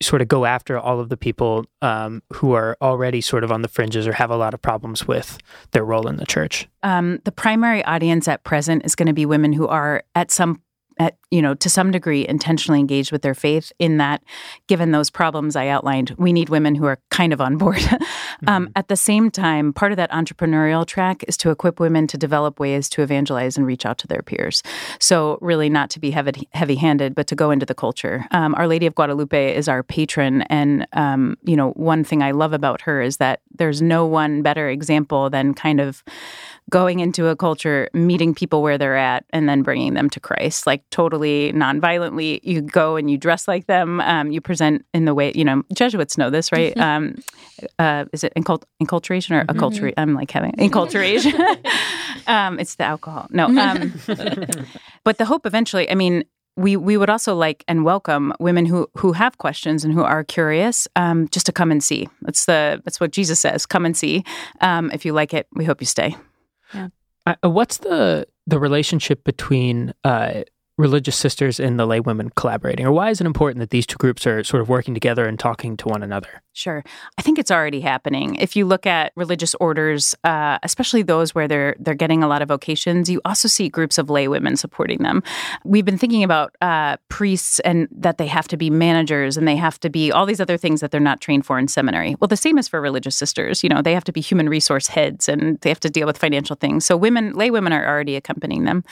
sort 0.00 0.22
of 0.22 0.28
go 0.28 0.44
after 0.44 0.78
all 0.78 1.00
of 1.00 1.08
the 1.08 1.16
people 1.16 1.66
um, 1.82 2.22
who 2.32 2.52
are 2.52 2.76
already 2.80 3.20
sort 3.20 3.42
of 3.42 3.50
on 3.50 3.62
the 3.62 3.68
fringes 3.68 4.06
or 4.06 4.12
have 4.12 4.30
a 4.30 4.36
lot 4.36 4.54
of 4.54 4.62
problems 4.62 5.08
with 5.08 5.38
their 5.72 5.84
role 5.84 6.06
in 6.06 6.18
the 6.18 6.24
church? 6.24 6.68
Um, 6.84 7.18
the 7.24 7.32
primary 7.32 7.84
audience 7.84 8.28
at 8.28 8.44
present 8.44 8.84
is 8.84 8.94
going 8.94 9.08
to 9.08 9.12
be 9.12 9.26
women 9.26 9.52
who 9.52 9.66
are 9.66 10.04
at 10.14 10.30
some 10.30 10.62
at, 11.00 11.16
you 11.30 11.40
know, 11.40 11.54
to 11.54 11.70
some 11.70 11.90
degree 11.90 12.28
intentionally 12.28 12.78
engaged 12.78 13.10
with 13.10 13.22
their 13.22 13.34
faith 13.34 13.72
in 13.78 13.96
that, 13.96 14.22
given 14.66 14.90
those 14.90 15.08
problems 15.08 15.56
I 15.56 15.66
outlined, 15.68 16.14
we 16.18 16.30
need 16.30 16.50
women 16.50 16.74
who 16.74 16.84
are 16.84 16.98
kind 17.10 17.32
of 17.32 17.40
on 17.40 17.56
board. 17.56 17.78
um, 18.46 18.66
mm-hmm. 18.66 18.72
At 18.76 18.88
the 18.88 18.96
same 18.96 19.30
time, 19.30 19.72
part 19.72 19.92
of 19.92 19.96
that 19.96 20.10
entrepreneurial 20.10 20.86
track 20.86 21.24
is 21.26 21.38
to 21.38 21.50
equip 21.50 21.80
women 21.80 22.06
to 22.08 22.18
develop 22.18 22.60
ways 22.60 22.90
to 22.90 23.02
evangelize 23.02 23.56
and 23.56 23.66
reach 23.66 23.86
out 23.86 23.96
to 23.98 24.06
their 24.06 24.20
peers. 24.20 24.62
So, 24.98 25.38
really, 25.40 25.70
not 25.70 25.88
to 25.90 26.00
be 26.00 26.10
heavy 26.10 26.74
handed, 26.74 27.14
but 27.14 27.26
to 27.28 27.34
go 27.34 27.50
into 27.50 27.64
the 27.64 27.74
culture. 27.74 28.26
Um, 28.30 28.54
our 28.56 28.68
Lady 28.68 28.84
of 28.84 28.94
Guadalupe 28.94 29.56
is 29.56 29.68
our 29.68 29.82
patron. 29.82 30.42
And, 30.42 30.86
um, 30.92 31.38
you 31.44 31.56
know, 31.56 31.70
one 31.70 32.04
thing 32.04 32.22
I 32.22 32.32
love 32.32 32.52
about 32.52 32.82
her 32.82 33.00
is 33.00 33.16
that 33.16 33.40
there's 33.56 33.80
no 33.80 34.04
one 34.04 34.42
better 34.42 34.68
example 34.68 35.30
than 35.30 35.54
kind 35.54 35.80
of 35.80 36.04
going 36.70 37.00
into 37.00 37.26
a 37.26 37.36
culture, 37.36 37.88
meeting 37.92 38.34
people 38.34 38.62
where 38.62 38.78
they're 38.78 38.96
at, 38.96 39.24
and 39.30 39.48
then 39.48 39.62
bringing 39.62 39.94
them 39.94 40.08
to 40.10 40.20
Christ, 40.20 40.66
like 40.66 40.88
totally 40.90 41.52
non-violently. 41.52 42.40
You 42.42 42.62
go 42.62 42.96
and 42.96 43.10
you 43.10 43.18
dress 43.18 43.46
like 43.46 43.66
them. 43.66 44.00
Um, 44.00 44.30
you 44.30 44.40
present 44.40 44.86
in 44.94 45.04
the 45.04 45.14
way 45.14 45.32
you 45.34 45.44
know 45.44 45.62
Jesuits 45.74 46.16
know 46.16 46.30
this, 46.30 46.52
right? 46.52 46.74
Mm-hmm. 46.74 46.80
Um, 46.80 47.22
uh, 47.78 48.04
is 48.12 48.24
it 48.24 48.32
incult- 48.36 48.64
enculturation 48.82 49.32
or 49.38 49.44
mm-hmm. 49.44 49.58
acculturation? 49.58 49.94
I'm 49.96 50.14
like 50.14 50.30
having 50.30 50.52
enculturation. 50.52 51.38
um, 52.26 52.58
it's 52.58 52.76
the 52.76 52.84
alcohol. 52.84 53.26
No, 53.30 53.46
um, 53.46 53.92
but 55.04 55.18
the 55.18 55.24
hope 55.24 55.46
eventually. 55.46 55.90
I 55.90 55.94
mean, 55.94 56.24
we 56.56 56.76
we 56.76 56.96
would 56.96 57.10
also 57.10 57.34
like 57.34 57.64
and 57.68 57.84
welcome 57.84 58.32
women 58.38 58.66
who 58.66 58.88
who 58.96 59.12
have 59.12 59.38
questions 59.38 59.84
and 59.84 59.94
who 59.94 60.02
are 60.02 60.24
curious 60.24 60.86
um, 60.96 61.28
just 61.28 61.46
to 61.46 61.52
come 61.52 61.70
and 61.70 61.82
see. 61.82 62.08
That's 62.22 62.44
the 62.44 62.80
that's 62.84 63.00
what 63.00 63.12
Jesus 63.12 63.40
says. 63.40 63.66
Come 63.66 63.84
and 63.86 63.96
see. 63.96 64.24
Um, 64.60 64.90
if 64.92 65.04
you 65.04 65.12
like 65.12 65.34
it, 65.34 65.46
we 65.52 65.64
hope 65.64 65.80
you 65.80 65.86
stay. 65.86 66.16
Yeah. 66.74 66.88
Uh, 67.26 67.48
what's 67.48 67.78
the 67.78 68.26
the 68.46 68.58
relationship 68.58 69.24
between 69.24 69.92
uh, 70.04 70.42
religious 70.80 71.16
sisters 71.16 71.60
and 71.60 71.78
the 71.78 71.86
lay 71.86 72.00
women 72.00 72.30
collaborating? 72.34 72.86
Or 72.86 72.92
why 72.92 73.10
is 73.10 73.20
it 73.20 73.26
important 73.26 73.60
that 73.60 73.70
these 73.70 73.86
two 73.86 73.96
groups 73.96 74.26
are 74.26 74.42
sort 74.42 74.60
of 74.60 74.68
working 74.68 74.94
together 74.94 75.26
and 75.26 75.38
talking 75.38 75.76
to 75.78 75.88
one 75.88 76.02
another? 76.02 76.42
Sure, 76.52 76.82
I 77.16 77.22
think 77.22 77.38
it's 77.38 77.50
already 77.50 77.80
happening. 77.80 78.34
If 78.36 78.56
you 78.56 78.66
look 78.66 78.84
at 78.84 79.12
religious 79.14 79.54
orders, 79.56 80.14
uh, 80.24 80.58
especially 80.62 81.02
those 81.02 81.34
where 81.34 81.46
they're 81.46 81.76
they're 81.78 81.94
getting 81.94 82.24
a 82.24 82.28
lot 82.28 82.42
of 82.42 82.48
vocations, 82.48 83.08
you 83.08 83.20
also 83.24 83.46
see 83.46 83.68
groups 83.68 83.98
of 83.98 84.10
lay 84.10 84.26
women 84.26 84.56
supporting 84.56 84.98
them. 85.02 85.22
We've 85.64 85.84
been 85.84 85.98
thinking 85.98 86.24
about 86.24 86.56
uh, 86.60 86.96
priests 87.08 87.60
and 87.60 87.88
that 87.92 88.18
they 88.18 88.26
have 88.26 88.48
to 88.48 88.56
be 88.56 88.68
managers 88.68 89.36
and 89.36 89.46
they 89.46 89.56
have 89.56 89.78
to 89.80 89.90
be 89.90 90.10
all 90.10 90.26
these 90.26 90.40
other 90.40 90.56
things 90.56 90.80
that 90.80 90.90
they're 90.90 91.00
not 91.00 91.20
trained 91.20 91.46
for 91.46 91.58
in 91.58 91.68
seminary. 91.68 92.16
Well, 92.20 92.28
the 92.28 92.36
same 92.36 92.58
is 92.58 92.66
for 92.66 92.80
religious 92.80 93.14
sisters. 93.14 93.62
You 93.62 93.68
know, 93.68 93.82
they 93.82 93.94
have 93.94 94.04
to 94.04 94.12
be 94.12 94.20
human 94.20 94.48
resource 94.48 94.88
heads 94.88 95.28
and 95.28 95.58
they 95.60 95.68
have 95.68 95.80
to 95.80 95.90
deal 95.90 96.06
with 96.06 96.18
financial 96.18 96.56
things. 96.56 96.84
So 96.84 96.96
women, 96.96 97.34
lay 97.34 97.50
women, 97.50 97.72
are 97.72 97.86
already 97.86 98.16
accompanying 98.16 98.64
them. 98.64 98.82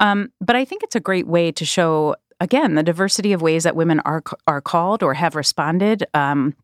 Um, 0.00 0.30
but 0.40 0.56
I 0.56 0.64
think 0.64 0.82
it's 0.82 0.94
a 0.96 1.00
great 1.00 1.26
way 1.28 1.52
to 1.52 1.64
show 1.64 2.16
again 2.40 2.74
the 2.74 2.82
diversity 2.82 3.32
of 3.32 3.42
ways 3.42 3.64
that 3.64 3.76
women 3.76 4.00
are 4.00 4.22
are 4.46 4.60
called 4.60 5.02
or 5.02 5.14
have 5.14 5.34
responded. 5.34 6.04
Um, 6.14 6.54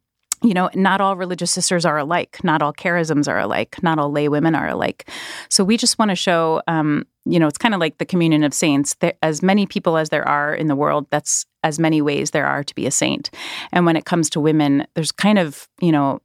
you 0.42 0.52
know, 0.52 0.68
not 0.74 1.00
all 1.00 1.16
religious 1.16 1.50
sisters 1.50 1.86
are 1.86 1.96
alike. 1.96 2.44
Not 2.44 2.60
all 2.60 2.72
charisms 2.72 3.28
are 3.28 3.38
alike. 3.38 3.82
Not 3.82 3.98
all 3.98 4.10
lay 4.10 4.28
women 4.28 4.54
are 4.54 4.68
alike. 4.68 5.08
So 5.48 5.64
we 5.64 5.78
just 5.78 5.98
want 5.98 6.10
to 6.10 6.14
show, 6.14 6.60
um, 6.66 7.06
you 7.24 7.38
know, 7.38 7.46
it's 7.46 7.56
kind 7.56 7.72
of 7.72 7.80
like 7.80 7.96
the 7.96 8.04
communion 8.04 8.44
of 8.44 8.52
saints. 8.52 8.94
There, 9.00 9.14
as 9.22 9.42
many 9.42 9.64
people 9.66 9.96
as 9.96 10.10
there 10.10 10.26
are 10.28 10.54
in 10.54 10.66
the 10.66 10.76
world, 10.76 11.06
that's 11.08 11.46
as 11.62 11.78
many 11.78 12.02
ways 12.02 12.32
there 12.32 12.46
are 12.46 12.62
to 12.62 12.74
be 12.74 12.86
a 12.86 12.90
saint. 12.90 13.30
And 13.72 13.86
when 13.86 13.96
it 13.96 14.04
comes 14.04 14.28
to 14.30 14.40
women, 14.40 14.86
there's 14.94 15.12
kind 15.12 15.38
of, 15.38 15.66
you 15.80 15.92
know, 15.92 16.20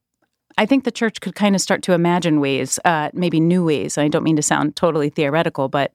I 0.59 0.65
think 0.65 0.83
the 0.83 0.91
church 0.91 1.21
could 1.21 1.35
kind 1.35 1.55
of 1.55 1.61
start 1.61 1.83
to 1.83 1.93
imagine 1.93 2.41
ways, 2.41 2.79
uh, 2.83 3.11
maybe 3.13 3.39
new 3.39 3.63
ways. 3.63 3.97
I 3.97 4.09
don't 4.09 4.23
mean 4.23 4.35
to 4.35 4.41
sound 4.41 4.75
totally 4.75 5.09
theoretical, 5.09 5.69
but 5.69 5.93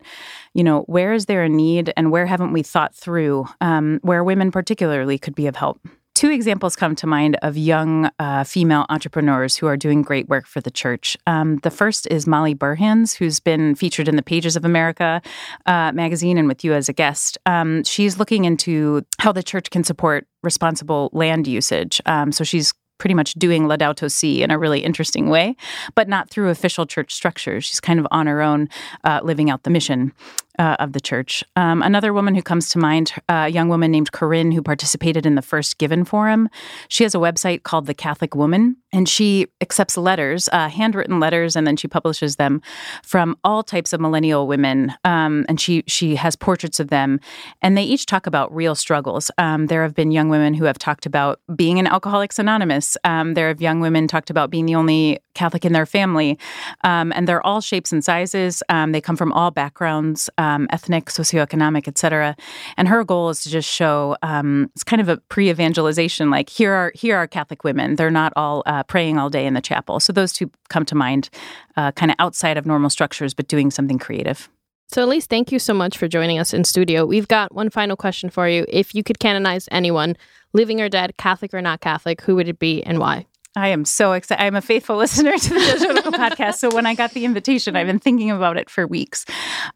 you 0.54 0.64
know, 0.64 0.80
where 0.82 1.12
is 1.12 1.26
there 1.26 1.42
a 1.42 1.50
need, 1.50 1.92
and 1.98 2.10
where 2.10 2.24
haven't 2.24 2.54
we 2.54 2.62
thought 2.62 2.94
through 2.94 3.44
um, 3.60 4.00
where 4.02 4.24
women 4.24 4.50
particularly 4.50 5.18
could 5.18 5.34
be 5.34 5.46
of 5.46 5.56
help? 5.56 5.86
Two 6.14 6.30
examples 6.30 6.76
come 6.76 6.94
to 6.94 7.06
mind 7.06 7.36
of 7.42 7.58
young 7.58 8.08
uh, 8.18 8.44
female 8.44 8.86
entrepreneurs 8.88 9.56
who 9.56 9.66
are 9.66 9.76
doing 9.76 10.00
great 10.00 10.28
work 10.28 10.46
for 10.46 10.62
the 10.62 10.70
church. 10.70 11.16
Um, 11.26 11.58
the 11.58 11.72
first 11.72 12.06
is 12.10 12.26
Molly 12.26 12.54
Burhans, 12.54 13.16
who's 13.16 13.40
been 13.40 13.74
featured 13.74 14.08
in 14.08 14.16
the 14.16 14.22
Pages 14.22 14.56
of 14.56 14.64
America 14.64 15.20
uh, 15.66 15.92
magazine 15.92 16.38
and 16.38 16.48
with 16.48 16.64
you 16.64 16.72
as 16.72 16.88
a 16.88 16.92
guest. 16.94 17.36
Um, 17.44 17.84
she's 17.84 18.18
looking 18.18 18.46
into 18.46 19.04
how 19.18 19.32
the 19.32 19.42
church 19.42 19.68
can 19.70 19.84
support 19.84 20.26
responsible 20.42 21.10
land 21.12 21.46
usage. 21.48 22.00
Um, 22.06 22.32
so 22.32 22.44
she's 22.44 22.72
pretty 22.98 23.14
much 23.14 23.34
doing 23.34 23.64
Laudato 23.64 24.10
Si 24.10 24.42
in 24.42 24.50
a 24.50 24.58
really 24.58 24.80
interesting 24.80 25.28
way, 25.28 25.56
but 25.94 26.08
not 26.08 26.30
through 26.30 26.48
official 26.50 26.86
church 26.86 27.12
structures. 27.14 27.64
She's 27.64 27.80
kind 27.80 27.98
of 27.98 28.06
on 28.10 28.26
her 28.26 28.40
own, 28.40 28.68
uh, 29.04 29.20
living 29.22 29.50
out 29.50 29.64
the 29.64 29.70
mission 29.70 30.12
uh, 30.58 30.76
of 30.78 30.92
the 30.92 31.00
church. 31.00 31.44
Um, 31.56 31.82
another 31.82 32.12
woman 32.12 32.34
who 32.34 32.42
comes 32.42 32.68
to 32.70 32.78
mind, 32.78 33.12
a 33.28 33.48
young 33.48 33.68
woman 33.68 33.90
named 33.90 34.12
Corynne, 34.12 34.52
who 34.52 34.62
participated 34.62 35.26
in 35.26 35.34
the 35.34 35.42
first 35.42 35.78
Given 35.78 36.04
Forum. 36.04 36.48
She 36.88 37.04
has 37.04 37.14
a 37.14 37.18
website 37.18 37.62
called 37.62 37.86
The 37.86 37.94
Catholic 37.94 38.34
Woman, 38.34 38.76
and 38.92 39.08
she 39.08 39.48
accepts 39.60 39.96
letters, 39.96 40.48
uh, 40.52 40.68
handwritten 40.68 41.20
letters, 41.20 41.56
and 41.56 41.66
then 41.66 41.76
she 41.76 41.88
publishes 41.88 42.36
them 42.36 42.62
from 43.02 43.36
all 43.44 43.62
types 43.62 43.92
of 43.92 44.00
millennial 44.00 44.46
women. 44.46 44.92
Um, 45.04 45.44
and 45.48 45.60
she 45.60 45.82
she 45.86 46.16
has 46.16 46.36
portraits 46.36 46.80
of 46.80 46.88
them, 46.88 47.20
and 47.62 47.76
they 47.76 47.82
each 47.84 48.06
talk 48.06 48.26
about 48.26 48.54
real 48.54 48.74
struggles. 48.74 49.30
Um, 49.38 49.66
there 49.66 49.82
have 49.82 49.94
been 49.94 50.12
young 50.12 50.28
women 50.28 50.54
who 50.54 50.64
have 50.64 50.78
talked 50.78 51.06
about 51.06 51.40
being 51.56 51.78
in 51.78 51.86
Alcoholics 51.86 52.38
Anonymous. 52.38 52.96
Um, 53.04 53.34
there 53.34 53.48
have 53.48 53.60
young 53.60 53.80
women 53.80 54.06
talked 54.06 54.30
about 54.30 54.50
being 54.50 54.66
the 54.66 54.74
only 54.74 55.18
Catholic 55.34 55.64
in 55.64 55.72
their 55.72 55.86
family, 55.86 56.38
um, 56.82 57.12
and 57.14 57.28
they're 57.28 57.44
all 57.46 57.60
shapes 57.60 57.92
and 57.92 58.04
sizes. 58.04 58.62
Um, 58.68 58.92
they 58.92 59.00
come 59.00 59.16
from 59.16 59.32
all 59.32 59.50
backgrounds 59.50 60.30
um, 60.38 60.66
ethnic, 60.70 61.06
socioeconomic, 61.06 61.88
et 61.88 61.98
cetera. 61.98 62.36
And 62.76 62.88
her 62.88 63.04
goal 63.04 63.30
is 63.30 63.42
to 63.42 63.50
just 63.50 63.68
show 63.68 64.16
um, 64.22 64.70
it's 64.74 64.84
kind 64.84 65.02
of 65.02 65.08
a 65.08 65.16
pre-evangelization. 65.28 66.30
Like 66.30 66.48
here 66.48 66.72
are 66.72 66.92
here 66.94 67.16
are 67.16 67.26
Catholic 67.26 67.64
women. 67.64 67.96
They're 67.96 68.10
not 68.10 68.32
all 68.36 68.62
uh, 68.66 68.82
praying 68.84 69.18
all 69.18 69.30
day 69.30 69.46
in 69.46 69.54
the 69.54 69.60
chapel. 69.60 70.00
So 70.00 70.12
those 70.12 70.32
two 70.32 70.50
come 70.68 70.84
to 70.86 70.94
mind, 70.94 71.30
uh, 71.76 71.92
kind 71.92 72.10
of 72.10 72.16
outside 72.18 72.56
of 72.56 72.66
normal 72.66 72.90
structures, 72.90 73.34
but 73.34 73.48
doing 73.48 73.70
something 73.70 73.98
creative. 73.98 74.48
So, 74.88 75.02
Elise, 75.02 75.26
thank 75.26 75.50
you 75.50 75.58
so 75.58 75.74
much 75.74 75.96
for 75.98 76.06
joining 76.06 76.38
us 76.38 76.52
in 76.52 76.62
studio. 76.62 77.06
We've 77.06 77.26
got 77.26 77.54
one 77.54 77.70
final 77.70 77.96
question 77.96 78.30
for 78.30 78.48
you. 78.48 78.66
If 78.68 78.94
you 78.94 79.02
could 79.02 79.18
canonize 79.18 79.66
anyone, 79.72 80.14
living 80.52 80.80
or 80.80 80.88
dead, 80.88 81.16
Catholic 81.16 81.54
or 81.54 81.62
not 81.62 81.80
Catholic, 81.80 82.20
who 82.20 82.36
would 82.36 82.48
it 82.48 82.58
be 82.58 82.82
and 82.82 82.98
why? 82.98 83.26
I 83.56 83.68
am 83.68 83.84
so 83.84 84.12
excited. 84.12 84.42
I'm 84.42 84.56
a 84.56 84.60
faithful 84.60 84.96
listener 85.04 85.36
to 85.36 85.48
the 85.48 85.60
Jesuitical 85.60 86.12
podcast. 86.12 86.54
So 86.54 86.70
when 86.74 86.86
I 86.86 86.94
got 86.94 87.12
the 87.12 87.24
invitation, 87.24 87.76
I've 87.76 87.86
been 87.86 87.98
thinking 87.98 88.30
about 88.30 88.56
it 88.56 88.68
for 88.68 88.86
weeks. 88.86 89.24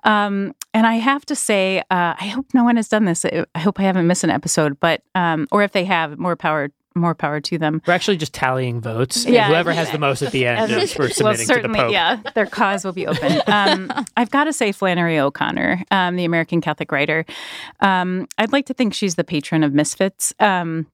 Um, 0.05 0.55
and 0.75 0.87
I 0.87 0.95
have 0.95 1.25
to 1.27 1.37
say, 1.37 1.81
uh, 1.91 2.15
I 2.21 2.33
hope 2.35 2.47
no 2.55 2.65
one 2.65 2.77
has 2.77 2.89
done 2.89 3.05
this. 3.05 3.25
I 3.25 3.47
hope 3.59 3.79
I 3.79 3.85
haven't 3.85 4.07
missed 4.07 4.25
an 4.25 4.31
episode, 4.31 4.79
but, 4.81 5.03
um, 5.15 5.47
or 5.51 5.63
if 5.63 5.73
they 5.73 5.85
have, 5.85 6.19
more 6.19 6.37
power 6.37 6.71
more 6.95 7.15
power 7.15 7.41
to 7.41 7.59
them. 7.59 7.81
We're 7.87 7.93
actually 7.95 8.17
just 8.17 8.35
tallying 8.35 8.81
votes. 8.81 9.25
Yeah, 9.25 9.47
whoever 9.47 9.73
has 9.73 9.91
the 9.91 9.99
most 9.99 10.21
at 10.23 10.33
the 10.33 10.47
end, 10.47 10.73
is, 10.73 10.99
we're 10.99 11.11
submitting 11.11 11.25
well, 11.25 11.37
certainly, 11.37 11.79
to 11.79 11.85
the 11.85 11.85
Pope. 11.85 11.93
Yeah, 11.93 12.21
their 12.35 12.47
cause 12.47 12.85
will 12.85 12.93
be 12.93 13.07
open. 13.07 13.41
Um, 13.47 13.93
I've 14.17 14.31
got 14.31 14.45
to 14.45 14.53
say, 14.53 14.73
Flannery 14.73 15.19
O'Connor, 15.19 15.85
um, 15.91 16.17
the 16.17 16.25
American 16.25 16.61
Catholic 16.61 16.91
writer. 16.91 17.25
Um, 17.81 18.27
I'd 18.37 18.53
like 18.53 18.67
to 18.67 18.75
think 18.75 18.95
she's 18.95 19.15
the 19.15 19.25
patron 19.25 19.63
of 19.63 19.73
misfits. 19.73 20.35
Um, 20.41 20.87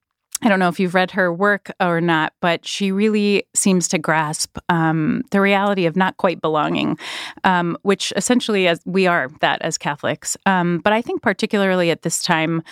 I 0.42 0.49
don't 0.49 0.59
know 0.59 0.68
if 0.68 0.79
you've 0.79 0.94
read 0.94 1.12
her 1.12 1.33
work 1.33 1.70
or 1.81 2.01
not, 2.01 2.33
but 2.40 2.66
she 2.66 2.92
really 2.92 3.47
seems 3.55 3.88
to 3.88 3.99
grasp 3.99 4.59
um, 4.68 5.23
the 5.31 5.40
reality 5.40 5.87
of 5.87 5.97
not 5.97 6.16
quite 6.16 6.40
belonging, 6.40 6.99
um, 7.44 7.79
which 7.83 8.12
essentially, 8.16 8.68
as 8.68 8.81
we 8.85 9.07
are 9.07 9.31
that 9.40 9.62
as 9.62 9.79
Catholics. 9.79 10.37
Um, 10.44 10.79
but 10.79 10.92
I 10.92 11.01
think 11.01 11.23
particularly 11.23 11.90
at 11.90 12.03
this 12.03 12.23
time, 12.23 12.62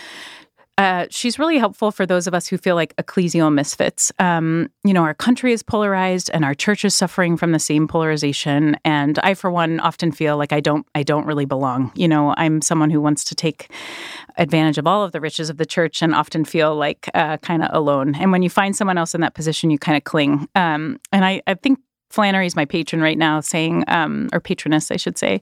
uh, 0.78 1.06
she's 1.11 1.38
really 1.38 1.58
helpful 1.58 1.90
for 1.90 2.06
those 2.06 2.26
of 2.26 2.35
us 2.35 2.46
who 2.46 2.56
feel 2.56 2.74
like 2.74 2.96
ecclesial 2.96 3.52
misfits. 3.52 4.11
Um, 4.18 4.70
you 4.85 4.92
know, 4.92 5.02
our 5.02 5.14
country 5.14 5.52
is 5.52 5.62
polarized, 5.62 6.30
and 6.32 6.44
our 6.44 6.54
church 6.54 6.85
is 6.85 6.94
suffering 6.94 7.37
from 7.37 7.52
the 7.52 7.58
same 7.58 7.87
polarization. 7.87 8.76
And 8.85 9.18
I, 9.18 9.35
for 9.35 9.50
one, 9.50 9.80
often 9.80 10.12
feel 10.12 10.37
like 10.37 10.52
I 10.52 10.61
don't, 10.61 10.87
I 10.94 11.02
don't 11.02 11.26
really 11.26 11.44
belong. 11.44 11.92
You 11.94 12.08
know, 12.08 12.35
I'm 12.37 12.62
someone 12.62 12.90
who 12.90 13.00
wants 13.00 13.24
to 13.24 13.35
take 13.35 13.70
advantage 14.38 14.78
of 14.78 14.87
all 14.87 15.04
of 15.04 15.12
the 15.12 15.20
riches 15.20 15.50
of 15.50 15.58
the 15.58 15.66
church, 15.66 16.02
and 16.02 16.14
often 16.14 16.44
feel 16.44 16.74
like 16.74 17.11
uh, 17.14 17.37
kind 17.38 17.62
of 17.62 17.68
alone. 17.72 18.14
And 18.14 18.32
when 18.32 18.42
you 18.42 18.50
find 18.50 18.74
someone 18.74 18.98
else 18.98 19.14
in 19.14 19.20
that 19.20 19.35
position, 19.35 19.70
you 19.70 19.78
kind 19.78 19.96
of 19.96 20.04
cling. 20.04 20.48
Um, 20.54 20.98
and 21.12 21.24
I, 21.24 21.42
I 21.46 21.54
think 21.54 21.80
Flannery's 22.11 22.56
my 22.56 22.64
patron 22.64 23.00
right 23.02 23.18
now, 23.18 23.40
saying, 23.40 23.85
um, 23.88 24.28
or 24.32 24.40
patroness, 24.40 24.90
I 24.90 24.96
should 24.96 25.18
say. 25.18 25.40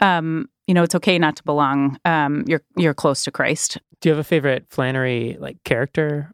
Um, 0.00 0.48
you 0.70 0.74
know, 0.74 0.84
it's 0.84 0.94
okay 0.94 1.18
not 1.18 1.34
to 1.34 1.42
belong. 1.42 1.98
Um, 2.04 2.44
you're 2.46 2.62
you're 2.76 2.94
close 2.94 3.24
to 3.24 3.32
Christ. 3.32 3.78
Do 4.00 4.08
you 4.08 4.12
have 4.14 4.20
a 4.20 4.24
favorite 4.24 4.66
Flannery 4.70 5.36
like 5.40 5.56
character 5.64 6.30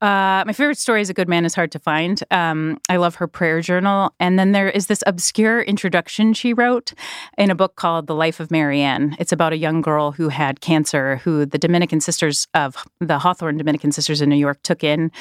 uh, 0.00 0.42
my 0.46 0.52
favorite 0.52 0.78
story 0.78 1.00
is 1.00 1.10
A 1.10 1.14
Good 1.14 1.28
Man 1.28 1.44
is 1.44 1.54
Hard 1.54 1.70
to 1.72 1.78
Find. 1.78 2.22
Um, 2.30 2.78
I 2.88 2.96
love 2.96 3.16
her 3.16 3.28
prayer 3.28 3.60
journal. 3.60 4.12
And 4.18 4.38
then 4.38 4.52
there 4.52 4.68
is 4.68 4.88
this 4.88 5.02
obscure 5.06 5.62
introduction 5.62 6.32
she 6.32 6.52
wrote 6.52 6.92
in 7.38 7.50
a 7.50 7.54
book 7.54 7.76
called 7.76 8.06
The 8.06 8.14
Life 8.14 8.40
of 8.40 8.50
Marianne. 8.50 9.16
It's 9.18 9.32
about 9.32 9.52
a 9.52 9.56
young 9.56 9.80
girl 9.80 10.12
who 10.12 10.28
had 10.28 10.60
cancer, 10.60 11.16
who 11.18 11.46
the 11.46 11.58
Dominican 11.58 12.00
sisters 12.00 12.48
of 12.54 12.76
the 13.00 13.18
Hawthorne 13.18 13.56
Dominican 13.56 13.92
sisters 13.92 14.20
in 14.20 14.28
New 14.28 14.36
York 14.36 14.62
took 14.62 14.82
in. 14.82 15.12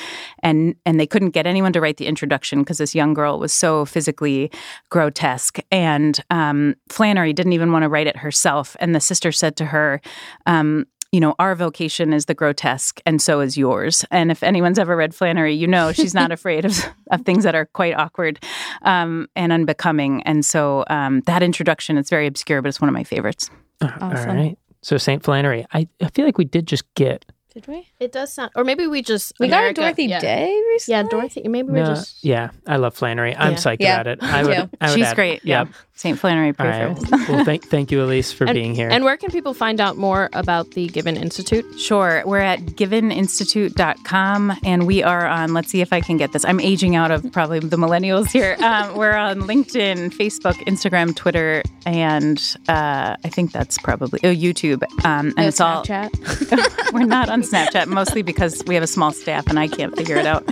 And, 0.42 0.76
and 0.86 1.00
they 1.00 1.08
couldn't 1.08 1.30
get 1.32 1.46
anyone 1.46 1.74
to 1.74 1.82
write 1.82 1.98
the 1.98 2.08
introduction 2.08 2.60
because 2.60 2.80
this 2.80 2.96
young 2.96 3.14
girl 3.14 3.40
was 3.40 3.54
so 3.54 3.86
physically 3.86 4.52
grotesque. 4.90 5.60
And 5.72 6.20
um, 6.32 6.76
Flannery 6.90 7.34
didn't 7.34 7.54
even 7.54 7.72
want 7.72 7.84
to 7.84 7.90
write 7.90 8.08
it 8.08 8.18
herself. 8.18 8.76
And 8.80 8.96
the 8.96 9.00
sister 9.00 9.32
said 9.32 9.56
to 9.58 9.66
her, 9.66 10.02
um, 10.46 10.86
you 11.12 11.20
know, 11.20 11.36
our 11.40 11.56
vocation 11.56 12.14
is 12.14 12.26
the 12.26 12.34
grotesque, 12.34 13.02
and 13.06 13.22
so 13.22 13.42
is 13.42 13.58
yours. 13.58 14.06
And 14.12 14.32
if 14.32 14.44
anyone's 14.44 14.80
ever 14.80 14.96
read 14.96 15.14
Flannery, 15.14 15.54
you 15.54 15.68
know 15.68 15.92
she's 15.92 16.14
not 16.14 16.32
afraid 16.32 16.66
of, 16.66 16.86
of 17.12 17.22
things 17.22 17.44
that 17.44 17.54
are 17.54 17.66
quite 17.66 17.96
awkward 17.96 18.44
um, 18.84 19.28
and 19.36 19.52
unbecoming. 19.52 20.24
And 20.24 20.46
so 20.46 20.86
um, 20.90 21.22
that 21.22 21.44
introduction, 21.44 21.98
it's 21.98 22.10
very 22.10 22.28
obscure, 22.28 22.62
but 22.62 22.70
it's 22.70 22.80
one 22.80 22.88
of 22.88 22.94
my 22.94 23.04
favorites. 23.04 23.50
Awesome. 23.82 24.30
All 24.30 24.36
right. 24.36 24.58
So 24.82 24.98
St. 24.98 25.22
Flannery, 25.22 25.66
I, 25.74 25.88
I 26.02 26.10
feel 26.10 26.26
like 26.26 26.38
we 26.38 26.46
did 26.46 26.66
just 26.66 26.92
get 26.96 27.26
did 27.54 27.68
we? 27.68 27.86
It 28.00 28.14
does 28.14 28.34
sound, 28.34 28.52
or 28.56 28.64
maybe 28.64 28.88
we 28.88 29.02
just 29.02 29.34
we 29.38 29.48
America, 29.48 29.82
got 29.82 29.82
a 29.82 29.86
Dorothy 29.88 30.06
yeah. 30.06 30.20
Day 30.22 30.62
recently. 30.70 31.04
Yeah, 31.04 31.10
Dorothy. 31.10 31.48
Maybe 31.50 31.70
we 31.70 31.80
just. 31.80 32.24
Yeah, 32.24 32.52
I 32.66 32.78
love 32.78 32.96
Flannery. 32.96 33.36
I'm 33.36 33.52
yeah. 33.52 33.58
psyched 33.58 33.78
yeah. 33.82 33.96
about 34.00 34.08
it. 34.08 34.24
I 34.24 34.44
would, 34.44 34.70
I 34.80 34.90
would 34.90 34.98
She's 34.98 35.14
great. 35.14 35.44
Yeah, 35.44 35.66
St. 36.02 36.18
Flannery. 36.18 36.52
Pray 36.52 36.88
right. 36.88 37.30
well, 37.30 37.46
thank 37.46 37.64
thank 37.70 37.92
you, 37.92 38.04
Elise, 38.04 38.32
for 38.32 38.46
and, 38.46 38.56
being 38.56 38.74
here. 38.74 38.90
And 38.90 39.04
where 39.04 39.18
can 39.18 39.30
people 39.30 39.54
find 39.54 39.80
out 39.80 39.98
more 39.98 40.32
about 40.34 40.72
the 40.72 40.88
Given 40.88 41.16
Institute? 41.16 41.64
Sure, 41.80 42.24
we're 42.26 42.40
at 42.40 42.60
giveninstitute.com, 42.62 44.52
and 44.64 44.88
we 44.88 45.04
are 45.04 45.28
on. 45.28 45.54
Let's 45.54 45.70
see 45.70 45.82
if 45.82 45.94
I 45.94 46.02
can 46.02 46.18
get 46.18 46.32
this. 46.32 46.44
I'm 46.44 46.60
aging 46.60 46.96
out 46.96 47.12
of 47.12 47.32
probably 47.32 47.60
the 47.60 47.78
millennials 47.78 48.32
here. 48.32 48.58
Um, 48.72 48.96
we're 48.96 49.16
on 49.16 49.42
LinkedIn, 49.42 50.14
Facebook, 50.14 50.54
Instagram, 50.66 51.14
Twitter, 51.14 51.62
and 51.86 52.38
uh, 52.70 53.18
I 53.22 53.30
think 53.30 53.52
that's 53.52 53.78
probably 53.80 54.20
oh, 54.24 54.34
YouTube. 54.34 54.84
Um, 55.04 55.28
and 55.28 55.36
no 55.36 55.48
it's 55.48 55.60
Snapchat. 55.60 56.52
all. 56.52 56.94
we're 56.94 57.06
not 57.06 57.28
on 57.28 57.42
Snapchat, 57.42 57.88
mostly 57.88 58.22
because 58.22 58.64
we 58.68 58.76
have 58.76 58.84
a 58.84 58.88
small 58.88 59.12
staff 59.12 59.48
and 59.48 59.60
I 59.60 59.68
can't 59.68 59.94
figure 59.96 60.16
it 60.16 60.26
out. 60.26 60.46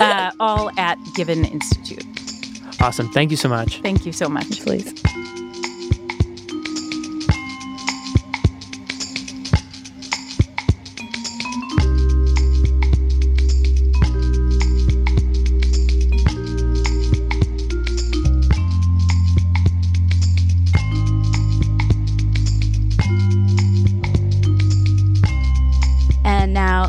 Uh, 0.00 0.32
all 0.38 0.70
at 0.78 0.98
Given 1.14 1.46
Institute. 1.46 2.04
Awesome. 2.80 3.08
Thank 3.10 3.30
you 3.30 3.36
so 3.36 3.48
much. 3.48 3.80
Thank 3.80 4.06
you 4.06 4.12
so 4.12 4.28
much. 4.28 4.60
Please. 4.62 4.94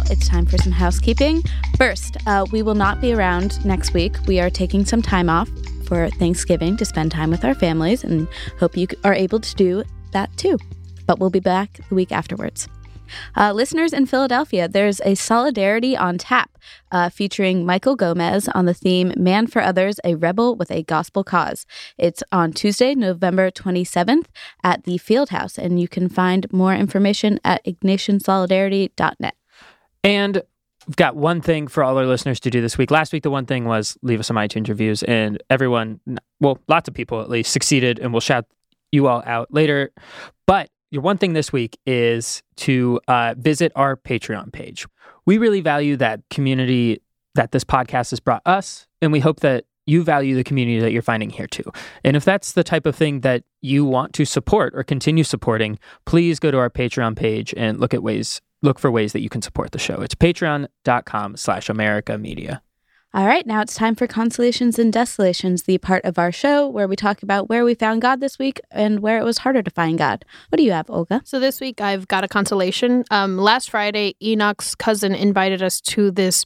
it's 0.09 0.27
time 0.27 0.45
for 0.45 0.57
some 0.57 0.71
housekeeping. 0.71 1.43
First, 1.77 2.17
uh, 2.25 2.45
we 2.51 2.61
will 2.61 2.75
not 2.75 3.01
be 3.01 3.13
around 3.13 3.63
next 3.65 3.93
week. 3.93 4.15
We 4.25 4.39
are 4.39 4.49
taking 4.49 4.85
some 4.85 5.01
time 5.01 5.29
off 5.29 5.49
for 5.87 6.09
Thanksgiving 6.09 6.77
to 6.77 6.85
spend 6.85 7.11
time 7.11 7.31
with 7.31 7.45
our 7.45 7.55
families 7.55 8.03
and 8.03 8.27
hope 8.59 8.75
you 8.75 8.87
are 9.03 9.13
able 9.13 9.39
to 9.39 9.55
do 9.55 9.83
that 10.11 10.35
too. 10.37 10.57
But 11.05 11.19
we'll 11.19 11.29
be 11.29 11.39
back 11.39 11.79
the 11.89 11.95
week 11.95 12.11
afterwards. 12.11 12.67
Uh, 13.35 13.53
listeners 13.53 13.93
in 13.93 14.05
Philadelphia, 14.05 14.67
there's 14.67 14.99
a 15.01 15.15
Solidarity 15.15 15.95
on 15.95 16.17
Tap 16.17 16.57
uh, 16.91 17.09
featuring 17.09 17.65
Michael 17.65 17.95
Gomez 17.95 18.47
on 18.49 18.65
the 18.65 18.73
theme 18.73 19.13
Man 19.15 19.47
for 19.47 19.61
Others, 19.61 19.99
a 20.03 20.15
Rebel 20.15 20.55
with 20.55 20.71
a 20.71 20.83
Gospel 20.83 21.23
Cause. 21.23 21.65
It's 21.97 22.21
on 22.31 22.51
Tuesday, 22.51 22.95
November 22.95 23.49
27th 23.51 24.25
at 24.63 24.83
the 24.83 24.97
Fieldhouse, 24.97 25.57
and 25.57 25.79
you 25.79 25.87
can 25.87 26.09
find 26.09 26.51
more 26.51 26.75
information 26.75 27.39
at 27.43 27.63
ignatiansolidarity.net. 27.65 29.35
And 30.03 30.43
we've 30.87 30.95
got 30.95 31.15
one 31.15 31.41
thing 31.41 31.67
for 31.67 31.83
all 31.83 31.97
our 31.97 32.05
listeners 32.05 32.39
to 32.41 32.49
do 32.49 32.61
this 32.61 32.77
week. 32.77 32.91
Last 32.91 33.13
week, 33.13 33.23
the 33.23 33.29
one 33.29 33.45
thing 33.45 33.65
was 33.65 33.97
leave 34.01 34.19
us 34.19 34.27
some 34.27 34.37
iTunes 34.37 34.69
reviews, 34.69 35.03
and 35.03 35.41
everyone, 35.49 35.99
well, 36.39 36.59
lots 36.67 36.87
of 36.87 36.93
people 36.93 37.21
at 37.21 37.29
least, 37.29 37.51
succeeded, 37.51 37.99
and 37.99 38.13
we'll 38.13 38.21
shout 38.21 38.45
you 38.91 39.07
all 39.07 39.21
out 39.25 39.53
later. 39.53 39.91
But 40.45 40.69
your 40.91 41.01
one 41.01 41.17
thing 41.17 41.33
this 41.33 41.51
week 41.51 41.77
is 41.85 42.41
to 42.57 43.01
uh, 43.07 43.35
visit 43.37 43.71
our 43.75 43.97
Patreon 43.97 44.53
page. 44.53 44.87
We 45.25 45.37
really 45.37 45.59
value 45.59 45.97
that 45.97 46.21
community 46.29 47.01
that 47.35 47.51
this 47.51 47.65
podcast 47.65 48.11
has 48.11 48.19
brought 48.19 48.41
us, 48.45 48.87
and 49.01 49.11
we 49.11 49.19
hope 49.19 49.41
that 49.41 49.65
you 49.85 50.03
value 50.03 50.35
the 50.35 50.43
community 50.43 50.79
that 50.79 50.91
you're 50.91 51.01
finding 51.01 51.29
here 51.29 51.47
too. 51.47 51.63
And 52.03 52.17
if 52.17 52.25
that's 52.25 52.53
the 52.53 52.63
type 52.63 52.85
of 52.85 52.95
thing 52.95 53.21
that 53.21 53.43
you 53.61 53.85
want 53.85 54.13
to 54.13 54.25
support 54.25 54.73
or 54.75 54.83
continue 54.83 55.23
supporting, 55.23 55.79
please 56.05 56.39
go 56.39 56.51
to 56.51 56.57
our 56.57 56.69
Patreon 56.69 57.15
page 57.15 57.53
and 57.55 57.79
look 57.79 57.93
at 57.93 58.03
ways 58.03 58.41
look 58.61 58.79
for 58.79 58.91
ways 58.91 59.13
that 59.13 59.21
you 59.21 59.29
can 59.29 59.41
support 59.41 59.71
the 59.71 59.79
show. 59.79 60.01
It's 60.01 60.15
patreon.com 60.15 61.37
slash 61.37 61.69
America 61.69 62.17
Media. 62.17 62.61
All 63.13 63.25
right, 63.25 63.47
now 63.47 63.61
it's 63.61 63.73
time 63.73 63.95
for 63.95 64.05
Consolations 64.05 64.77
and 64.77 64.91
Desolations, 64.91 65.63
the 65.63 65.77
part 65.77 66.03
of 66.03 66.19
our 66.19 66.31
show 66.31 66.67
where 66.67 66.87
we 66.87 66.95
talk 66.95 67.23
about 67.23 67.47
where 67.47 67.63
we 67.63 67.73
found 67.73 68.01
God 68.01 68.19
this 68.19 68.37
week 68.37 68.59
and 68.69 68.99
where 68.99 69.17
it 69.17 69.23
was 69.23 69.39
harder 69.39 69.63
to 69.63 69.71
find 69.71 69.97
God. 69.97 70.25
What 70.49 70.57
do 70.57 70.63
you 70.63 70.73
have, 70.73 70.89
Olga? 70.89 71.21
So 71.23 71.39
this 71.39 71.61
week 71.61 71.79
I've 71.79 72.07
got 72.09 72.25
a 72.25 72.27
consolation. 72.27 73.05
Um, 73.09 73.37
last 73.37 73.69
Friday, 73.69 74.15
Enoch's 74.21 74.75
cousin 74.75 75.15
invited 75.15 75.63
us 75.63 75.79
to 75.81 76.11
this 76.11 76.43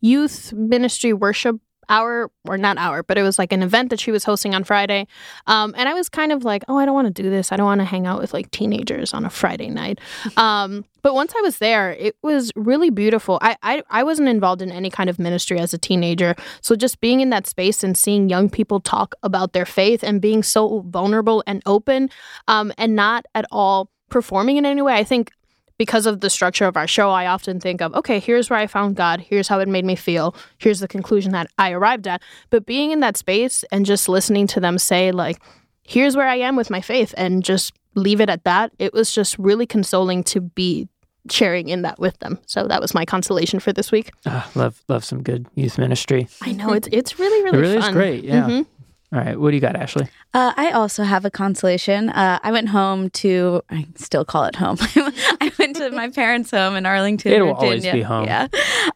youth 0.00 0.52
ministry 0.54 1.12
worship 1.12 1.56
hour 1.88 2.30
or 2.46 2.58
not 2.58 2.78
hour, 2.78 3.02
but 3.02 3.18
it 3.18 3.22
was 3.22 3.38
like 3.38 3.52
an 3.52 3.62
event 3.62 3.90
that 3.90 4.00
she 4.00 4.10
was 4.10 4.24
hosting 4.24 4.54
on 4.54 4.64
Friday. 4.64 5.06
Um, 5.46 5.74
and 5.76 5.88
I 5.88 5.94
was 5.94 6.08
kind 6.08 6.32
of 6.32 6.44
like, 6.44 6.64
oh, 6.68 6.78
I 6.78 6.84
don't 6.84 6.94
want 6.94 7.14
to 7.14 7.22
do 7.22 7.30
this. 7.30 7.52
I 7.52 7.56
don't 7.56 7.66
want 7.66 7.80
to 7.80 7.84
hang 7.84 8.06
out 8.06 8.20
with 8.20 8.32
like 8.32 8.50
teenagers 8.50 9.12
on 9.14 9.24
a 9.24 9.30
Friday 9.30 9.68
night. 9.68 9.98
Um, 10.36 10.84
but 11.02 11.14
once 11.14 11.32
I 11.36 11.40
was 11.40 11.58
there, 11.58 11.92
it 11.92 12.16
was 12.22 12.52
really 12.54 12.90
beautiful. 12.90 13.38
I, 13.40 13.56
I 13.62 13.82
I 13.90 14.02
wasn't 14.02 14.28
involved 14.28 14.62
in 14.62 14.70
any 14.70 14.90
kind 14.90 15.10
of 15.10 15.18
ministry 15.18 15.58
as 15.58 15.72
a 15.72 15.78
teenager, 15.78 16.34
so 16.60 16.76
just 16.76 17.00
being 17.00 17.20
in 17.20 17.30
that 17.30 17.46
space 17.46 17.82
and 17.82 17.96
seeing 17.96 18.28
young 18.28 18.48
people 18.48 18.78
talk 18.80 19.14
about 19.22 19.52
their 19.52 19.66
faith 19.66 20.02
and 20.02 20.20
being 20.20 20.42
so 20.42 20.80
vulnerable 20.86 21.42
and 21.46 21.62
open, 21.66 22.10
um, 22.46 22.72
and 22.78 22.94
not 22.94 23.26
at 23.34 23.46
all 23.50 23.90
performing 24.10 24.56
in 24.56 24.66
any 24.66 24.82
way. 24.82 24.94
I 24.94 25.04
think 25.04 25.32
because 25.78 26.06
of 26.06 26.20
the 26.20 26.28
structure 26.28 26.66
of 26.66 26.76
our 26.76 26.86
show, 26.86 27.10
I 27.10 27.26
often 27.26 27.60
think 27.60 27.80
of, 27.80 27.94
okay, 27.94 28.18
here's 28.18 28.50
where 28.50 28.58
I 28.58 28.66
found 28.66 28.96
God. 28.96 29.20
Here's 29.20 29.48
how 29.48 29.60
it 29.60 29.68
made 29.68 29.84
me 29.84 29.94
feel. 29.94 30.34
Here's 30.58 30.80
the 30.80 30.88
conclusion 30.88 31.32
that 31.32 31.48
I 31.56 31.70
arrived 31.70 32.06
at. 32.06 32.20
But 32.50 32.66
being 32.66 32.90
in 32.90 33.00
that 33.00 33.16
space 33.16 33.64
and 33.70 33.86
just 33.86 34.08
listening 34.08 34.46
to 34.48 34.60
them 34.60 34.78
say, 34.78 35.12
like, 35.12 35.40
here's 35.84 36.16
where 36.16 36.28
I 36.28 36.36
am 36.36 36.56
with 36.56 36.68
my 36.68 36.80
faith 36.80 37.14
and 37.16 37.44
just 37.44 37.72
leave 37.94 38.20
it 38.20 38.28
at 38.28 38.44
that, 38.44 38.72
it 38.78 38.92
was 38.92 39.12
just 39.12 39.38
really 39.38 39.66
consoling 39.66 40.22
to 40.24 40.40
be 40.40 40.88
sharing 41.30 41.68
in 41.68 41.82
that 41.82 41.98
with 41.98 42.18
them. 42.20 42.38
So 42.46 42.66
that 42.68 42.80
was 42.80 42.94
my 42.94 43.04
consolation 43.04 43.60
for 43.60 43.72
this 43.72 43.92
week. 43.92 44.10
Uh, 44.24 44.42
love 44.54 44.82
love 44.88 45.04
some 45.04 45.22
good 45.22 45.46
youth 45.54 45.78
ministry. 45.78 46.28
I 46.42 46.52
know 46.52 46.72
it's 46.72 46.88
it's 46.90 47.18
really 47.18 47.42
really 47.44 47.58
it 47.58 47.60
really 47.60 47.80
fun. 47.80 47.90
is 47.90 47.94
great. 47.94 48.24
Yeah. 48.24 48.48
Mhm. 48.48 48.66
All 49.10 49.18
right. 49.20 49.40
What 49.40 49.50
do 49.50 49.56
you 49.56 49.60
got, 49.62 49.74
Ashley? 49.74 50.06
Uh, 50.34 50.52
I 50.56 50.70
also 50.72 51.02
have 51.02 51.24
a 51.24 51.30
consolation. 51.30 52.10
Uh, 52.10 52.38
I 52.42 52.52
went 52.52 52.68
home 52.68 53.08
to, 53.10 53.62
I 53.70 53.86
still 53.94 54.24
call 54.26 54.44
it 54.44 54.56
home. 54.56 54.76
I 55.40 55.50
went 55.58 55.76
to 55.76 55.90
my 55.92 56.10
parents' 56.14 56.50
home 56.50 56.76
in 56.76 56.84
Arlington, 56.84 57.32
It 57.32 57.40
will 57.40 57.54
Virginia. 57.54 57.66
always 57.68 57.84
be 57.92 58.02
home. 58.02 58.24
Yeah. 58.26 58.48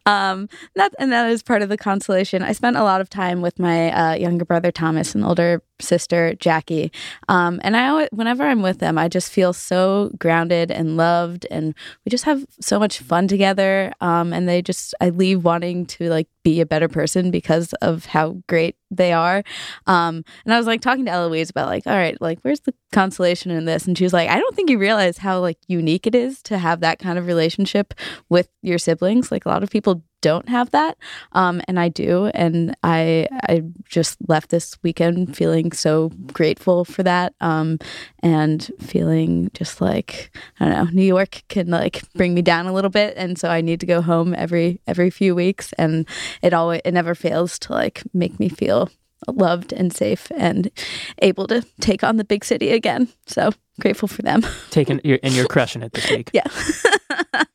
Um, 0.04 0.50
that, 0.74 0.92
and 0.98 1.10
that 1.12 1.30
is 1.30 1.42
part 1.42 1.62
of 1.62 1.70
the 1.70 1.78
consolation. 1.78 2.42
I 2.42 2.52
spent 2.52 2.76
a 2.76 2.82
lot 2.82 3.00
of 3.00 3.08
time 3.08 3.40
with 3.40 3.58
my 3.58 3.90
uh, 3.90 4.14
younger 4.16 4.44
brother, 4.44 4.70
Thomas, 4.70 5.14
and 5.14 5.24
older 5.24 5.62
sister, 5.80 6.34
Jackie. 6.34 6.92
Um, 7.28 7.58
and 7.64 7.74
I 7.74 7.88
always, 7.88 8.08
whenever 8.12 8.42
I'm 8.44 8.60
with 8.60 8.78
them, 8.80 8.98
I 8.98 9.08
just 9.08 9.32
feel 9.32 9.54
so 9.54 10.10
grounded 10.18 10.70
and 10.70 10.98
loved. 10.98 11.46
And 11.50 11.74
we 12.04 12.10
just 12.10 12.24
have 12.24 12.44
so 12.60 12.78
much 12.78 12.98
fun 12.98 13.28
together. 13.28 13.92
Um, 14.02 14.34
and 14.34 14.46
they 14.46 14.60
just, 14.60 14.94
I 15.00 15.08
leave 15.08 15.42
wanting 15.42 15.86
to 15.86 16.10
like 16.10 16.28
be 16.42 16.60
a 16.60 16.66
better 16.66 16.88
person 16.88 17.30
because 17.30 17.72
of 17.74 18.04
how 18.04 18.42
great 18.46 18.76
they 18.92 19.12
are. 19.12 19.42
Um, 19.86 20.24
and 20.44 20.54
I 20.54 20.58
was 20.58 20.66
like 20.66 20.80
talking 20.80 21.06
to 21.06 21.10
Eloise 21.10 21.50
about 21.50 21.68
like, 21.68 21.86
all 21.86 21.94
right, 21.94 22.20
like 22.20 22.38
where's 22.42 22.60
the 22.60 22.74
consolation 22.92 23.50
in 23.50 23.64
this? 23.64 23.86
And 23.86 23.96
she 23.96 24.04
was 24.04 24.12
like, 24.12 24.28
I 24.28 24.38
don't 24.38 24.54
think 24.54 24.70
you 24.70 24.78
realize 24.78 25.18
how 25.18 25.40
like 25.40 25.58
unique 25.66 26.06
it 26.06 26.14
is 26.14 26.42
to 26.42 26.58
have 26.58 26.80
that 26.80 26.98
kind 26.98 27.18
of 27.18 27.26
relationship 27.26 27.94
with 28.28 28.48
your 28.62 28.78
siblings. 28.78 29.32
Like 29.32 29.46
a 29.46 29.48
lot 29.48 29.62
of 29.62 29.70
people 29.70 30.02
don't 30.22 30.48
have 30.48 30.70
that, 30.70 30.96
um, 31.32 31.60
and 31.68 31.78
I 31.78 31.90
do. 31.90 32.30
And 32.32 32.74
I 32.82 33.28
I 33.48 33.62
just 33.84 34.16
left 34.28 34.48
this 34.48 34.78
weekend 34.82 35.36
feeling 35.36 35.72
so 35.72 36.10
grateful 36.32 36.86
for 36.86 37.02
that, 37.02 37.34
um, 37.42 37.78
and 38.20 38.70
feeling 38.80 39.50
just 39.52 39.82
like 39.82 40.34
I 40.58 40.68
don't 40.68 40.74
know, 40.74 40.90
New 40.92 41.04
York 41.04 41.42
can 41.48 41.68
like 41.68 42.02
bring 42.14 42.32
me 42.32 42.40
down 42.40 42.66
a 42.66 42.72
little 42.72 42.90
bit, 42.90 43.14
and 43.18 43.38
so 43.38 43.50
I 43.50 43.60
need 43.60 43.80
to 43.80 43.86
go 43.86 44.00
home 44.00 44.34
every 44.34 44.80
every 44.86 45.10
few 45.10 45.34
weeks, 45.34 45.74
and 45.74 46.08
it 46.40 46.54
always 46.54 46.80
it 46.84 46.92
never 46.92 47.14
fails 47.14 47.58
to 47.60 47.72
like 47.72 48.02
make 48.14 48.40
me 48.40 48.48
feel 48.48 48.88
loved 49.28 49.72
and 49.72 49.94
safe 49.94 50.30
and 50.36 50.70
able 51.18 51.46
to 51.46 51.62
take 51.80 52.02
on 52.02 52.16
the 52.16 52.24
big 52.24 52.44
city 52.44 52.70
again. 52.70 53.08
So 53.26 53.50
grateful 53.80 54.08
for 54.08 54.22
them. 54.22 54.42
Taking 54.70 55.00
you're, 55.04 55.18
and 55.22 55.34
you're 55.34 55.46
crushing 55.48 55.82
it 55.82 55.92
this 55.92 56.10
week. 56.10 56.30
Yeah. 56.32 56.46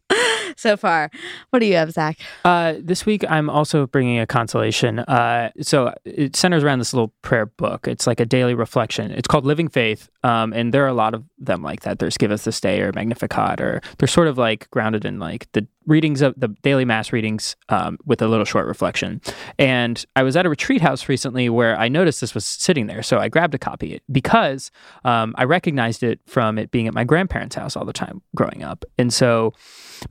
so 0.57 0.75
far. 0.75 1.09
What 1.51 1.59
do 1.59 1.65
you 1.65 1.75
have, 1.75 1.91
Zach? 1.91 2.19
Uh, 2.43 2.75
this 2.79 3.05
week, 3.05 3.23
I'm 3.29 3.49
also 3.49 3.87
bringing 3.87 4.19
a 4.19 4.27
consolation. 4.27 4.99
Uh, 4.99 5.51
so 5.61 5.93
it 6.03 6.35
centers 6.35 6.63
around 6.63 6.79
this 6.79 6.93
little 6.93 7.13
prayer 7.21 7.45
book. 7.45 7.87
It's 7.87 8.07
like 8.07 8.19
a 8.19 8.25
daily 8.25 8.53
reflection. 8.53 9.11
It's 9.11 9.27
called 9.27 9.45
Living 9.45 9.69
Faith, 9.69 10.09
um, 10.23 10.53
and 10.53 10.73
there 10.73 10.83
are 10.83 10.89
a 10.89 10.93
lot 10.93 11.13
of 11.13 11.23
them 11.37 11.61
like 11.61 11.81
that. 11.81 11.99
There's 11.99 12.17
Give 12.17 12.31
Us 12.31 12.43
This 12.43 12.59
Day 12.59 12.81
or 12.81 12.91
Magnificat, 12.91 13.61
or 13.61 13.81
they're 13.97 14.07
sort 14.07 14.27
of 14.27 14.37
like 14.37 14.69
grounded 14.71 15.05
in 15.05 15.19
like 15.19 15.51
the 15.53 15.67
readings 15.87 16.21
of 16.21 16.33
the 16.37 16.49
daily 16.61 16.85
mass 16.85 17.11
readings 17.11 17.55
um, 17.69 17.97
with 18.05 18.21
a 18.21 18.27
little 18.27 18.45
short 18.45 18.67
reflection. 18.67 19.21
And 19.57 20.05
I 20.15 20.23
was 20.23 20.35
at 20.35 20.45
a 20.45 20.49
retreat 20.49 20.81
house 20.81 21.09
recently 21.09 21.49
where 21.49 21.77
I 21.79 21.87
noticed 21.87 22.21
this 22.21 22.35
was 22.35 22.45
sitting 22.45 22.87
there, 22.87 23.01
so 23.01 23.17
I 23.17 23.29
grabbed 23.29 23.55
a 23.55 23.57
copy 23.57 23.99
because 24.11 24.69
um, 25.05 25.33
I 25.37 25.45
recognized 25.45 26.03
it 26.03 26.19
from 26.27 26.59
it 26.59 26.69
being 26.69 26.87
at 26.87 26.93
my 26.93 27.03
grandparents' 27.03 27.55
house 27.55 27.75
all 27.75 27.85
the 27.85 27.93
time 27.93 28.21
growing 28.35 28.63
up, 28.63 28.85
and 28.97 29.11
so 29.11 29.53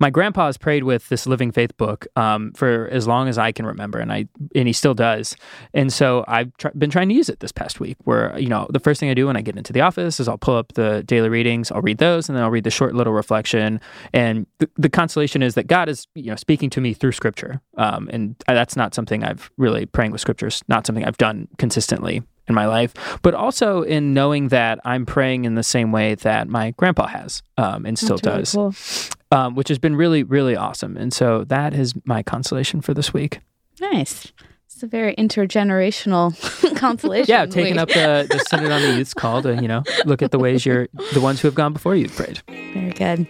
my 0.01 0.11
grandpa 0.11 0.47
has 0.47 0.57
prayed 0.57 0.85
with 0.85 1.09
this 1.09 1.27
Living 1.27 1.53
Faith 1.53 1.77
book 1.77 2.07
um, 2.17 2.53
for 2.53 2.89
as 2.91 3.07
long 3.07 3.29
as 3.29 3.39
I 3.39 3.53
can 3.53 3.67
remember, 3.67 3.99
and 3.99 4.13
I 4.13 4.27
and 4.55 4.67
he 4.67 4.73
still 4.73 4.95
does. 4.95 5.37
And 5.75 5.93
so 5.93 6.25
I've 6.27 6.57
tr- 6.57 6.69
been 6.77 6.91
trying 6.91 7.09
to 7.09 7.15
use 7.15 7.29
it 7.29 7.41
this 7.41 7.53
past 7.53 7.81
week. 7.81 7.97
Where 8.05 8.37
you 8.39 8.49
know 8.49 8.67
the 8.71 8.81
first 8.81 9.01
thing 9.01 9.11
I 9.11 9.15
do 9.15 9.27
when 9.27 9.37
I 9.37 9.43
get 9.43 9.57
into 9.57 9.73
the 9.73 9.81
office 9.81 10.19
is 10.21 10.29
I'll 10.29 10.39
pull 10.39 10.57
up 10.57 10.73
the 10.73 11.03
daily 11.05 11.29
readings, 11.29 11.71
I'll 11.71 11.83
read 11.83 11.99
those, 11.99 12.29
and 12.29 12.37
then 12.37 12.43
I'll 12.43 12.51
read 12.51 12.65
the 12.65 12.71
short 12.71 12.95
little 12.95 13.13
reflection. 13.13 13.81
And 14.13 14.47
the, 14.59 14.69
the 14.77 14.89
consolation 14.89 15.43
is 15.43 15.55
that 15.55 15.66
God 15.67 15.89
is 15.89 16.07
you 16.15 16.31
know 16.31 16.37
speaking 16.37 16.71
to 16.71 16.81
me 16.81 16.95
through 16.95 17.13
Scripture, 17.13 17.61
um, 17.77 18.09
and 18.13 18.37
that's 18.47 18.77
not 18.77 18.95
something 18.95 19.25
I've 19.25 19.51
really 19.57 19.87
praying 19.87 20.13
with 20.13 20.21
Scriptures, 20.21 20.63
not 20.69 20.87
something 20.87 21.05
I've 21.05 21.19
done 21.19 21.49
consistently 21.59 22.23
in 22.49 22.55
my 22.55 22.67
life, 22.67 22.95
but 23.23 23.35
also 23.35 23.83
in 23.83 24.15
knowing 24.15 24.49
that 24.49 24.79
I'm 24.85 25.05
praying 25.05 25.45
in 25.45 25.57
the 25.57 25.63
same 25.65 25.91
way 25.91 26.15
that 26.17 26.49
my 26.49 26.71
grandpa 26.73 27.09
has 27.09 27.43
um, 27.59 27.85
and 27.85 27.99
still 27.99 28.19
That's 28.19 28.55
really 28.55 28.73
does 28.75 28.99
cool. 29.31 29.39
um, 29.39 29.55
which 29.57 29.69
has 29.69 29.79
been 29.81 29.97
really, 29.97 30.23
really 30.23 30.55
awesome. 30.55 30.97
And 30.97 31.13
so 31.13 31.43
that 31.45 31.75
is 31.75 31.95
my 32.05 32.23
consolation 32.23 32.81
for 32.81 32.95
this 32.95 33.13
week. 33.13 33.41
Nice. 33.81 34.33
It's 34.67 34.81
a 34.83 34.87
very 34.87 35.15
intergenerational 35.17 36.77
consolation. 36.77 37.33
Yeah, 37.33 37.47
taking 37.47 37.75
week. 37.75 37.81
up 37.81 37.89
the, 37.89 38.27
the 38.31 38.39
Synod 38.49 38.71
on 38.71 38.83
the 38.83 38.97
Youth's 38.97 39.15
call 39.23 39.43
to, 39.43 39.55
you 39.61 39.67
know, 39.69 39.83
look 40.05 40.23
at 40.23 40.31
the 40.31 40.39
ways 40.39 40.65
you're 40.65 40.87
the 41.15 41.21
ones 41.21 41.41
who 41.41 41.49
have 41.49 41.55
gone 41.55 41.73
before 41.73 41.97
you've 41.97 42.15
prayed. 42.15 42.43
Very 42.47 42.93
good. 42.93 43.27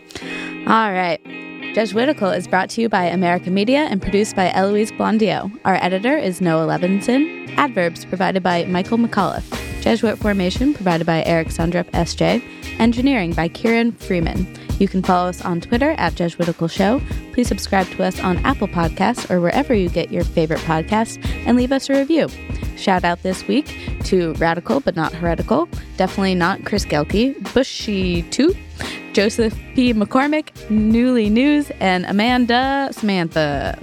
All 0.69 0.93
right. 0.93 1.21
Jesuitical 1.77 2.31
is 2.31 2.49
brought 2.49 2.71
to 2.71 2.81
you 2.81 2.89
by 2.89 3.05
America 3.05 3.51
Media 3.51 3.81
and 3.81 4.01
produced 4.01 4.35
by 4.35 4.51
Eloise 4.53 4.91
Blondiau. 4.93 5.55
Our 5.67 5.75
editor 5.75 6.17
is 6.17 6.41
Noah 6.41 6.67
Levinson. 6.67 7.55
Adverbs 7.59 8.07
provided 8.07 8.43
by 8.43 8.65
Michael 8.65 8.97
McAuliffe. 8.97 9.83
Jesuit 9.83 10.17
formation 10.17 10.73
provided 10.73 11.07
by 11.07 11.23
Eric 11.25 11.49
Sundrup, 11.49 11.85
SJ. 11.91 12.43
Engineering 12.81 13.35
by 13.35 13.49
Kieran 13.49 13.93
Freeman. 13.93 14.47
You 14.79 14.89
can 14.89 15.03
follow 15.03 15.29
us 15.29 15.45
on 15.45 15.61
Twitter 15.61 15.91
at 15.99 16.15
Jesuitical 16.15 16.67
Show. 16.67 17.03
Please 17.35 17.49
subscribe 17.49 17.87
to 17.89 18.05
us 18.05 18.19
on 18.21 18.39
Apple 18.39 18.69
Podcasts 18.69 19.31
or 19.31 19.43
wherever 19.43 19.75
you 19.75 19.91
get 19.91 20.11
your 20.11 20.25
favorite 20.25 20.61
podcasts 20.61 21.23
and 21.45 21.59
leave 21.59 21.73
us 21.73 21.91
a 21.91 21.95
review. 21.95 22.29
Shout 22.79 23.05
out 23.05 23.23
this 23.23 23.47
week 23.47 24.01
to 24.05 24.33
Radical 24.35 24.81
but 24.81 24.97
not 24.97 25.13
Heretical, 25.13 25.69
definitely 25.99 26.37
not 26.37 26.65
Chris 26.65 26.87
Gelke, 26.87 27.35
Bushy 27.53 28.23
Too, 28.31 28.55
Joseph 29.17 29.59
P. 29.75 29.95
McCormick, 29.95 30.69
Newly 30.69 31.31
News, 31.31 31.71
and 31.81 32.05
Amanda 32.05 32.91
Samantha. 32.93 33.79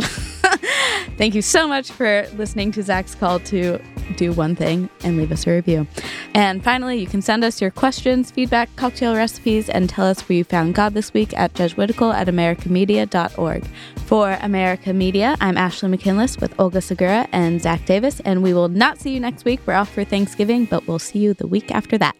Thank 1.17 1.33
you 1.33 1.41
so 1.41 1.67
much 1.67 1.89
for 1.89 2.27
listening 2.35 2.71
to 2.73 2.83
Zac's 2.83 3.15
call 3.15 3.39
to 3.39 3.79
do 4.15 4.31
one 4.31 4.55
thing 4.55 4.91
and 5.03 5.17
leave 5.17 5.31
us 5.31 5.47
a 5.47 5.49
review. 5.49 5.87
And 6.35 6.63
finally, 6.63 6.99
you 6.99 7.07
can 7.07 7.23
send 7.23 7.43
us 7.43 7.59
your 7.59 7.71
questions, 7.71 8.29
feedback, 8.29 8.75
cocktail 8.75 9.15
recipes, 9.15 9.69
and 9.69 9.89
tell 9.89 10.05
us 10.05 10.21
where 10.29 10.37
you 10.37 10.43
found 10.43 10.75
God 10.75 10.93
this 10.93 11.11
week 11.15 11.35
at 11.35 11.55
jesuitical 11.55 12.11
at 12.13 12.27
americamedia.org. 12.27 13.65
For 14.05 14.37
America 14.39 14.93
Media, 14.93 15.35
I'm 15.41 15.57
Ashley 15.57 15.89
McKinless 15.89 16.39
with 16.39 16.53
Olga 16.59 16.79
Segura 16.79 17.27
and 17.31 17.59
Zac 17.59 17.87
Davis, 17.87 18.19
and 18.19 18.43
we 18.43 18.53
will 18.53 18.69
not 18.69 18.99
see 18.99 19.15
you 19.15 19.19
next 19.19 19.45
week. 19.45 19.61
We're 19.65 19.73
off 19.73 19.91
for 19.91 20.03
Thanksgiving, 20.03 20.65
but 20.65 20.87
we'll 20.87 20.99
see 20.99 21.17
you 21.17 21.33
the 21.33 21.47
week 21.47 21.71
after 21.71 21.97
that. 21.97 22.15